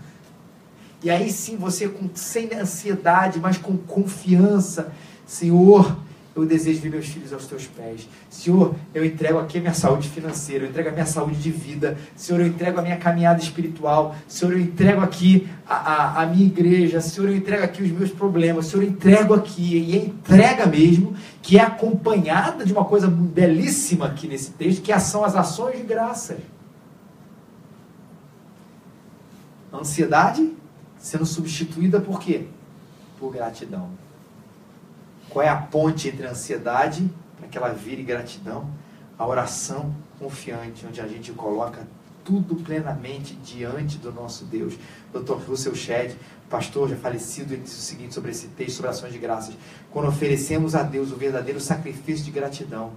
E 1.03 1.11
aí 1.11 1.31
sim 1.31 1.57
você 1.59 1.87
com, 1.87 2.09
sem 2.15 2.55
ansiedade, 2.55 3.39
mas 3.39 3.59
com 3.59 3.77
confiança, 3.77 4.91
Senhor, 5.27 5.99
eu 6.35 6.45
desejo 6.45 6.81
ver 6.81 6.91
meus 6.91 7.07
filhos 7.07 7.33
aos 7.33 7.47
teus 7.47 7.67
pés. 7.67 8.09
Senhor, 8.29 8.75
eu 8.93 9.05
entrego 9.05 9.39
aqui 9.39 9.59
a 9.59 9.61
minha 9.61 9.75
saúde 9.75 10.09
financeira, 10.09 10.65
eu 10.65 10.71
entrego 10.71 10.89
a 10.89 10.93
minha 10.93 11.07
saúde 11.07 11.37
de 11.41 11.51
vida. 11.51 11.97
Senhor, 12.17 12.41
eu 12.41 12.49
entrego 12.49 12.81
a 12.81 12.83
minha 12.83 12.97
caminhada 12.97 13.41
espiritual. 13.41 14.17
Senhor, 14.27 14.53
eu 14.53 14.61
entrego 14.61 15.01
aqui 15.01 15.49
a, 15.67 15.75
a, 15.75 16.23
a 16.23 16.27
minha 16.27 16.45
igreja. 16.45 17.01
Senhor, 17.01 17.29
eu 17.29 17.37
entrego 17.37 17.63
aqui 17.63 17.83
os 17.83 17.91
meus 17.91 18.11
problemas. 18.11 18.67
Senhor, 18.67 18.83
eu 18.83 18.89
entrego 18.89 19.33
aqui. 19.33 19.77
E 19.77 19.97
é 19.97 20.05
entrega 20.05 20.67
mesmo, 20.67 21.15
que 21.41 21.57
é 21.57 21.63
acompanhada 21.63 22.65
de 22.65 22.73
uma 22.73 22.85
coisa 22.85 23.07
belíssima 23.07 24.07
aqui 24.07 24.27
nesse 24.27 24.51
texto, 24.51 24.83
que 24.83 24.99
são 24.99 25.25
as 25.25 25.37
ações 25.37 25.77
de 25.77 25.85
graça. 25.85 26.39
Ansiedade 29.73 30.53
sendo 30.99 31.27
substituída 31.27 32.01
por 32.01 32.19
quê? 32.19 32.47
Por 33.21 33.31
gratidão. 33.31 34.04
Qual 35.35 35.45
é 35.45 35.49
a 35.49 35.57
ponte 35.57 36.09
entre 36.09 36.27
a 36.27 36.31
ansiedade, 36.31 37.11
para 37.37 37.49
que 37.49 37.59
ela 37.59 37.71
vire 37.71 38.05
gratidão? 38.05 38.71
A 39.19 39.27
oração 39.27 39.95
confiante, 40.19 40.87
onde 40.87 41.01
a 41.01 41.07
gente 41.07 41.33
coloca 41.33 41.87
tudo 42.25 42.55
plenamente 42.55 43.35
diante 43.35 43.99
do 43.99 44.11
nosso 44.13 44.47
Deus. 44.47 44.79
Dr. 45.13 45.35
Russell 45.47 45.75
Shedd, 45.75 46.15
pastor 46.49 46.89
já 46.89 46.97
falecido, 46.97 47.53
ele 47.53 47.65
disse 47.65 47.79
o 47.79 47.83
seguinte 47.83 48.15
sobre 48.15 48.31
esse 48.31 48.47
texto, 48.47 48.77
sobre 48.77 48.93
ações 48.93 49.13
de 49.13 49.19
graças. 49.19 49.57
Quando 49.91 50.09
oferecemos 50.09 50.75
a 50.75 50.83
Deus 50.83 51.11
o 51.11 51.17
verdadeiro 51.17 51.61
sacrifício 51.61 52.25
de 52.25 52.31
gratidão, 52.31 52.93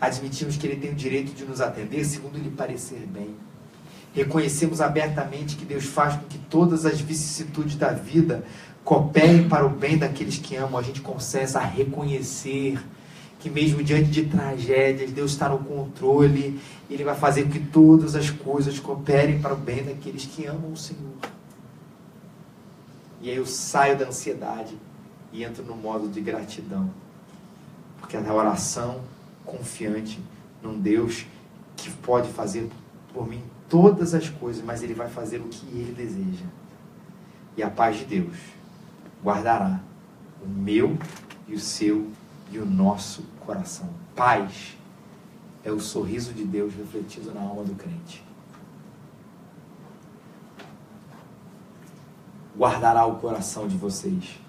Admitimos 0.00 0.56
que 0.56 0.66
Ele 0.66 0.76
tem 0.76 0.92
o 0.92 0.94
direito 0.94 1.34
de 1.34 1.44
nos 1.44 1.60
atender 1.60 2.04
segundo 2.04 2.38
lhe 2.38 2.48
parecer 2.48 3.06
bem. 3.06 3.36
Reconhecemos 4.12 4.80
abertamente 4.80 5.56
que 5.56 5.64
Deus 5.64 5.84
faz 5.84 6.16
com 6.16 6.26
que 6.26 6.38
todas 6.38 6.84
as 6.84 7.00
vicissitudes 7.00 7.76
da 7.76 7.92
vida 7.92 8.44
cooperem 8.84 9.48
para 9.48 9.64
o 9.64 9.70
bem 9.70 9.96
daqueles 9.96 10.36
que 10.36 10.56
amam. 10.56 10.78
A 10.78 10.82
gente 10.82 11.00
começa 11.00 11.60
a 11.60 11.64
reconhecer 11.64 12.80
que 13.38 13.48
mesmo 13.48 13.82
diante 13.82 14.10
de 14.10 14.26
tragédias, 14.26 15.12
Deus 15.12 15.30
está 15.30 15.48
no 15.48 15.58
controle, 15.60 16.60
Ele 16.90 17.04
vai 17.04 17.14
fazer 17.14 17.44
com 17.44 17.50
que 17.50 17.60
todas 17.60 18.14
as 18.14 18.30
coisas 18.30 18.78
cooperem 18.80 19.40
para 19.40 19.54
o 19.54 19.56
bem 19.56 19.84
daqueles 19.84 20.26
que 20.26 20.44
amam 20.44 20.72
o 20.72 20.76
Senhor. 20.76 21.14
E 23.22 23.30
aí 23.30 23.36
eu 23.36 23.46
saio 23.46 23.96
da 23.96 24.06
ansiedade 24.06 24.76
e 25.32 25.44
entro 25.44 25.62
no 25.64 25.76
modo 25.76 26.08
de 26.08 26.20
gratidão. 26.20 26.90
Porque 28.00 28.16
é 28.16 28.26
a 28.26 28.34
oração 28.34 29.00
confiante 29.44 30.18
num 30.62 30.78
Deus 30.78 31.26
que 31.76 31.90
pode 31.90 32.28
fazer 32.30 32.68
por 33.12 33.28
mim 33.28 33.42
todas 33.70 34.12
as 34.12 34.28
coisas, 34.28 34.62
mas 34.62 34.82
Ele 34.82 34.92
vai 34.92 35.08
fazer 35.08 35.38
o 35.38 35.48
que 35.48 35.64
Ele 35.68 35.94
deseja. 35.94 36.44
E 37.56 37.62
a 37.62 37.70
paz 37.70 37.98
de 37.98 38.04
Deus 38.04 38.36
guardará 39.24 39.80
o 40.44 40.48
meu 40.48 40.98
e 41.46 41.54
o 41.54 41.60
seu 41.60 42.10
e 42.50 42.58
o 42.58 42.66
nosso 42.66 43.22
coração. 43.46 43.88
Paz 44.14 44.76
é 45.64 45.70
o 45.70 45.78
sorriso 45.78 46.32
de 46.32 46.44
Deus 46.44 46.74
refletido 46.74 47.32
na 47.32 47.40
alma 47.40 47.62
do 47.62 47.74
crente. 47.74 48.24
Guardará 52.56 53.06
o 53.06 53.16
coração 53.16 53.68
de 53.68 53.76
vocês. 53.76 54.40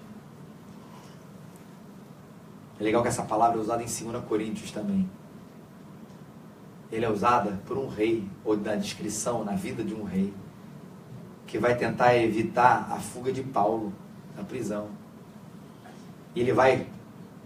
É 2.80 2.82
legal 2.82 3.02
que 3.02 3.08
essa 3.08 3.22
palavra 3.22 3.58
é 3.58 3.60
usada 3.60 3.82
em 3.82 3.86
2 3.86 4.24
Coríntios 4.24 4.72
também. 4.72 5.08
Ele 6.92 7.06
é 7.06 7.10
usada 7.10 7.58
por 7.66 7.78
um 7.78 7.88
rei, 7.88 8.28
ou 8.44 8.54
na 8.54 8.76
descrição, 8.76 9.42
na 9.42 9.52
vida 9.52 9.82
de 9.82 9.94
um 9.94 10.04
rei, 10.04 10.32
que 11.46 11.58
vai 11.58 11.74
tentar 11.74 12.14
evitar 12.16 12.86
a 12.90 13.00
fuga 13.00 13.32
de 13.32 13.42
Paulo 13.42 13.92
da 14.36 14.44
prisão. 14.44 14.88
Ele 16.36 16.52
vai 16.52 16.86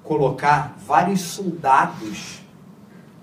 colocar 0.03 0.77
vários 0.85 1.21
soldados 1.21 2.41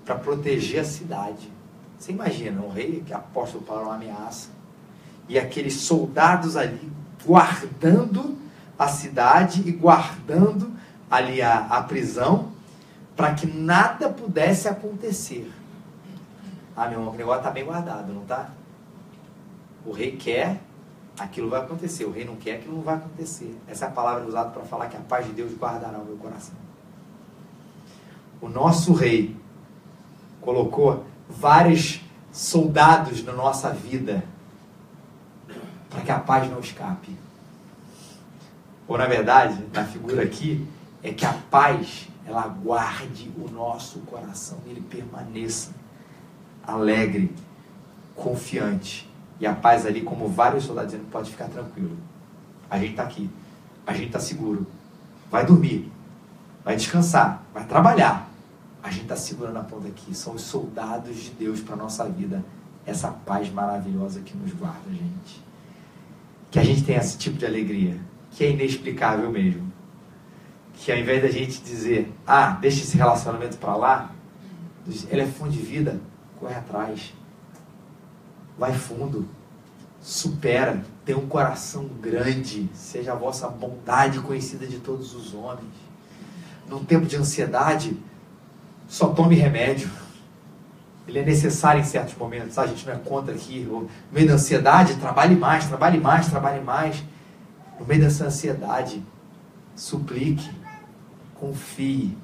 para 0.04 0.14
proteger 0.14 0.80
a 0.80 0.84
cidade. 0.84 1.52
Você 1.98 2.12
imagina 2.12 2.60
um 2.60 2.70
rei 2.70 3.02
que 3.06 3.12
aposta 3.12 3.58
para 3.58 3.82
uma 3.82 3.94
ameaça 3.94 4.48
e 5.28 5.38
aqueles 5.38 5.74
soldados 5.74 6.56
ali 6.56 6.90
guardando 7.24 8.36
a 8.78 8.88
cidade 8.88 9.62
e 9.66 9.72
guardando 9.72 10.72
ali 11.10 11.40
a, 11.40 11.60
a 11.66 11.82
prisão 11.82 12.52
para 13.16 13.32
que 13.34 13.46
nada 13.46 14.08
pudesse 14.08 14.68
acontecer. 14.68 15.50
Ah, 16.76 16.88
meu 16.88 16.98
irmão, 16.98 17.14
o 17.14 17.16
negócio 17.16 17.40
está 17.40 17.50
bem 17.50 17.64
guardado, 17.64 18.12
não 18.12 18.22
está? 18.22 18.50
O 19.86 19.92
rei 19.92 20.16
quer, 20.16 20.60
aquilo 21.18 21.48
vai 21.48 21.60
acontecer. 21.60 22.04
O 22.04 22.10
rei 22.10 22.24
não 22.24 22.36
quer, 22.36 22.56
aquilo 22.56 22.76
não 22.76 22.82
vai 22.82 22.96
acontecer. 22.96 23.56
Essa 23.68 23.84
é 23.84 23.88
a 23.88 23.90
palavra 23.90 24.26
usada 24.26 24.50
para 24.50 24.62
falar 24.62 24.88
que 24.88 24.96
a 24.96 25.00
paz 25.00 25.26
de 25.26 25.32
Deus 25.32 25.52
guardará 25.56 25.98
o 25.98 26.04
meu 26.04 26.16
coração 26.16 26.64
o 28.44 28.48
nosso 28.50 28.92
rei 28.92 29.34
colocou 30.42 31.02
vários 31.28 32.02
soldados 32.30 33.24
na 33.24 33.32
nossa 33.32 33.70
vida 33.70 34.22
para 35.88 36.02
que 36.02 36.10
a 36.10 36.18
paz 36.18 36.50
não 36.50 36.60
escape. 36.60 37.16
Ou 38.86 38.98
na 38.98 39.06
verdade, 39.06 39.64
na 39.72 39.84
figura 39.84 40.22
aqui, 40.22 40.66
é 41.02 41.10
que 41.10 41.24
a 41.24 41.32
paz 41.32 42.06
ela 42.26 42.46
guarde 42.46 43.32
o 43.38 43.50
nosso 43.50 44.00
coração, 44.00 44.58
ele 44.66 44.82
permaneça 44.82 45.70
alegre, 46.66 47.34
confiante. 48.14 49.10
E 49.40 49.46
a 49.46 49.54
paz 49.54 49.84
ali, 49.84 50.00
como 50.00 50.28
vários 50.28 50.64
soldados 50.64 50.92
dizendo, 50.92 51.10
pode 51.10 51.30
ficar 51.30 51.48
tranquilo. 51.48 51.96
A 52.70 52.78
gente 52.78 52.90
está 52.90 53.02
aqui, 53.02 53.30
a 53.86 53.92
gente 53.92 54.06
está 54.06 54.20
seguro. 54.20 54.66
Vai 55.30 55.44
dormir, 55.44 55.90
vai 56.64 56.76
descansar, 56.76 57.42
vai 57.52 57.64
trabalhar, 57.64 58.30
a 58.82 58.90
gente 58.90 59.02
está 59.02 59.16
segurando 59.16 59.58
a 59.58 59.62
ponta 59.62 59.88
aqui. 59.88 60.14
São 60.14 60.34
os 60.34 60.42
soldados 60.42 61.16
de 61.16 61.30
Deus 61.30 61.60
para 61.60 61.74
a 61.74 61.78
nossa 61.78 62.04
vida. 62.08 62.44
Essa 62.86 63.08
paz 63.08 63.50
maravilhosa 63.50 64.20
que 64.20 64.36
nos 64.36 64.52
guarda, 64.52 64.90
gente. 64.90 65.42
Que 66.50 66.58
a 66.58 66.64
gente 66.64 66.84
tenha 66.84 66.98
esse 66.98 67.16
tipo 67.16 67.36
de 67.36 67.46
alegria, 67.46 67.98
que 68.30 68.44
é 68.44 68.50
inexplicável 68.50 69.30
mesmo. 69.30 69.72
Que 70.74 70.92
ao 70.92 70.98
invés 70.98 71.22
da 71.22 71.30
gente 71.30 71.62
dizer, 71.62 72.12
ah, 72.26 72.50
deixa 72.60 72.82
esse 72.82 72.96
relacionamento 72.96 73.56
para 73.56 73.74
lá, 73.74 74.10
ele 75.08 75.22
é 75.22 75.24
de 75.24 75.58
vida, 75.58 75.98
corre 76.38 76.54
atrás. 76.54 77.12
Vai 78.58 78.72
fundo. 78.72 79.28
Supera. 80.00 80.84
Tem 81.04 81.14
um 81.14 81.26
coração 81.26 81.86
grande. 82.00 82.68
Seja 82.74 83.12
a 83.12 83.16
vossa 83.16 83.48
bondade 83.48 84.20
conhecida 84.20 84.66
de 84.66 84.78
todos 84.78 85.14
os 85.14 85.34
homens. 85.34 85.72
Num 86.68 86.84
tempo 86.84 87.06
de 87.06 87.16
ansiedade, 87.16 87.96
só 88.88 89.08
tome 89.08 89.34
remédio. 89.34 89.90
Ele 91.06 91.18
é 91.18 91.24
necessário 91.24 91.80
em 91.80 91.84
certos 91.84 92.14
momentos. 92.16 92.58
A 92.58 92.66
gente 92.66 92.86
não 92.86 92.94
é 92.94 92.98
contra 92.98 93.34
aqui. 93.34 93.60
No 93.60 93.88
meio 94.10 94.28
da 94.28 94.34
ansiedade, 94.34 94.96
trabalhe 94.96 95.36
mais, 95.36 95.66
trabalhe 95.66 96.00
mais, 96.00 96.28
trabalhe 96.28 96.62
mais. 96.62 97.02
No 97.78 97.84
meio 97.84 98.00
dessa 98.00 98.26
ansiedade, 98.26 99.02
suplique, 99.74 100.50
confie, 101.34 102.16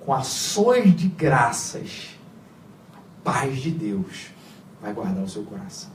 com 0.00 0.12
ações 0.12 0.94
de 0.94 1.08
graças. 1.08 2.11
Paz 3.24 3.56
de 3.60 3.70
Deus 3.70 4.30
vai 4.80 4.92
guardar 4.92 5.22
o 5.22 5.28
seu 5.28 5.44
coração. 5.44 5.90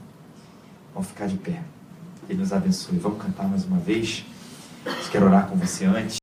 Vamos 0.93 1.09
ficar 1.09 1.27
de 1.27 1.37
pé. 1.37 1.61
Ele 2.29 2.39
nos 2.39 2.53
abençoe. 2.53 2.97
Vamos 2.97 3.21
cantar 3.21 3.47
mais 3.47 3.65
uma 3.65 3.77
vez. 3.77 4.25
Quero 5.11 5.25
orar 5.25 5.47
com 5.47 5.55
você 5.55 5.85
antes. 5.85 6.15